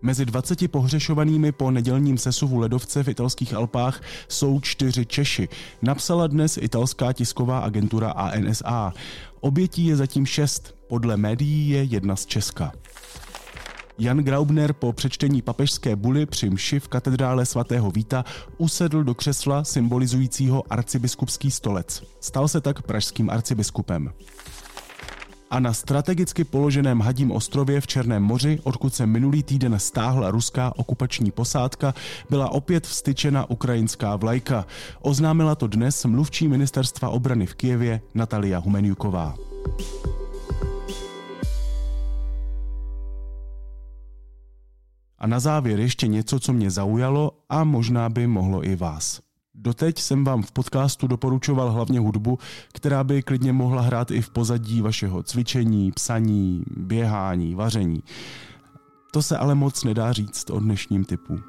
Mezi 0.06 0.26
20 0.26 0.72
pohřešovanými 0.72 1.52
po 1.52 1.72
nedělním 1.72 2.18
sesuvu 2.18 2.58
ledovce 2.58 3.04
v 3.04 3.08
italských 3.08 3.54
Alpách 3.54 4.02
jsou 4.28 4.60
čtyři 4.60 5.06
Češi, 5.06 5.50
napsala 5.82 6.28
dnes 6.28 6.58
italská 6.62 7.14
tisková 7.14 7.60
agentura 7.60 8.12
ANSA. 8.12 8.94
Obětí 9.40 9.86
je 9.86 9.96
zatím 9.96 10.26
šest, 10.26 10.76
podle 10.88 11.18
médií 11.18 11.70
je 11.70 11.84
jedna 11.84 12.16
z 12.16 12.26
Česka. 12.26 12.72
Jan 13.98 14.18
Graubner 14.18 14.74
po 14.74 14.94
přečtení 14.94 15.42
papežské 15.42 15.96
buly 15.96 16.26
při 16.26 16.50
mši 16.50 16.80
v 16.80 16.88
katedrále 16.88 17.46
svatého 17.46 17.92
Víta 17.92 18.26
usedl 18.58 19.04
do 19.04 19.16
křesla 19.16 19.64
symbolizujícího 19.64 20.64
arcibiskupský 20.70 21.52
stolec. 21.52 22.04
Stal 22.20 22.48
se 22.48 22.62
tak 22.62 22.82
pražským 22.82 23.30
arcibiskupem 23.30 24.14
a 25.54 25.60
na 25.60 25.74
strategicky 25.74 26.44
položeném 26.44 27.00
Hadím 27.00 27.32
ostrově 27.32 27.82
v 27.82 27.88
Černém 27.88 28.24
moři, 28.24 28.60
odkud 28.64 28.94
se 28.94 29.06
minulý 29.06 29.44
týden 29.44 29.80
stáhla 29.80 30.32
ruská 30.32 30.74
okupační 30.76 31.32
posádka, 31.32 31.94
byla 32.30 32.50
opět 32.50 32.88
vstyčena 32.88 33.50
ukrajinská 33.50 34.16
vlajka. 34.16 34.66
Oznámila 35.02 35.56
to 35.56 35.68
dnes 35.68 36.06
mluvčí 36.06 36.48
ministerstva 36.48 37.10
obrany 37.10 37.46
v 37.46 37.56
Kijevě 37.56 38.02
Natalia 38.14 38.60
Humenjuková. 38.60 39.36
A 45.20 45.28
na 45.28 45.40
závěr 45.40 45.80
ještě 45.80 46.08
něco, 46.08 46.40
co 46.40 46.54
mě 46.54 46.72
zaujalo 46.72 47.32
a 47.50 47.64
možná 47.64 48.10
by 48.10 48.28
mohlo 48.28 48.66
i 48.66 48.76
vás. 48.76 49.23
Doteď 49.56 50.00
jsem 50.00 50.24
vám 50.24 50.42
v 50.42 50.52
podcastu 50.52 51.08
doporučoval 51.08 51.72
hlavně 51.72 52.00
hudbu, 52.00 52.40
která 52.74 53.04
by 53.04 53.24
klidně 53.24 53.54
mohla 53.54 53.82
hrát 53.82 54.12
i 54.12 54.22
v 54.22 54.30
pozadí 54.30 54.82
vašeho 54.82 55.24
cvičení, 55.24 55.92
psaní, 55.92 56.64
běhání, 56.78 57.56
vaření. 57.56 58.04
To 59.12 59.22
se 59.22 59.38
ale 59.38 59.56
moc 59.56 59.84
nedá 59.84 60.14
říct 60.14 60.50
o 60.50 60.60
dnešním 60.60 61.06
typu. 61.06 61.40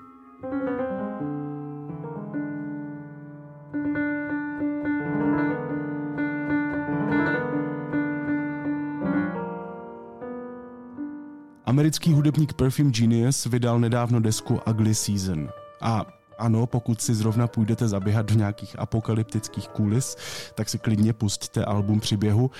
Americký 11.66 12.12
hudebník 12.12 12.52
Perfume 12.52 12.90
Genius 12.90 13.46
vydal 13.46 13.80
nedávno 13.80 14.20
desku 14.20 14.60
Ugly 14.70 14.94
Season. 14.94 15.48
A 15.82 16.06
ano, 16.38 16.66
pokud 16.66 17.00
si 17.00 17.14
zrovna 17.14 17.46
půjdete 17.46 17.88
zaběhat 17.88 18.26
do 18.26 18.34
nějakých 18.34 18.78
apokalyptických 18.78 19.68
kulis, 19.68 20.16
tak 20.54 20.68
si 20.68 20.78
klidně 20.78 21.12
pustíte 21.12 21.64
album 21.64 22.00
příběhu. 22.00 22.50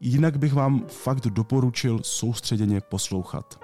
Jinak 0.00 0.38
bych 0.38 0.52
vám 0.52 0.86
fakt 0.86 1.26
doporučil 1.26 1.98
soustředěně 2.02 2.80
poslouchat. 2.80 3.58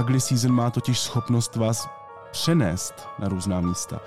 Ugly 0.00 0.20
Season 0.20 0.52
má 0.52 0.70
totiž 0.70 1.00
schopnost 1.00 1.56
vás 1.56 1.88
přenést 2.30 2.94
na 3.18 3.28
různá 3.28 3.60
místa. 3.60 4.00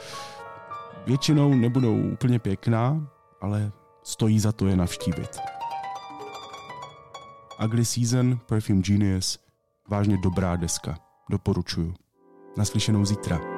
Většinou 1.05 1.53
nebudou 1.53 1.97
úplně 1.97 2.39
pěkná, 2.39 3.07
ale 3.41 3.71
stojí 4.03 4.39
za 4.39 4.51
to 4.51 4.67
je 4.67 4.75
navštívit. 4.75 5.56
Ugly 7.65 7.85
Season, 7.85 8.39
Perfume 8.45 8.81
Genius, 8.81 9.39
vážně 9.89 10.17
dobrá 10.17 10.55
deska. 10.55 10.99
Doporučuju. 11.29 11.93
Naslyšenou 12.57 13.05
zítra. 13.05 13.56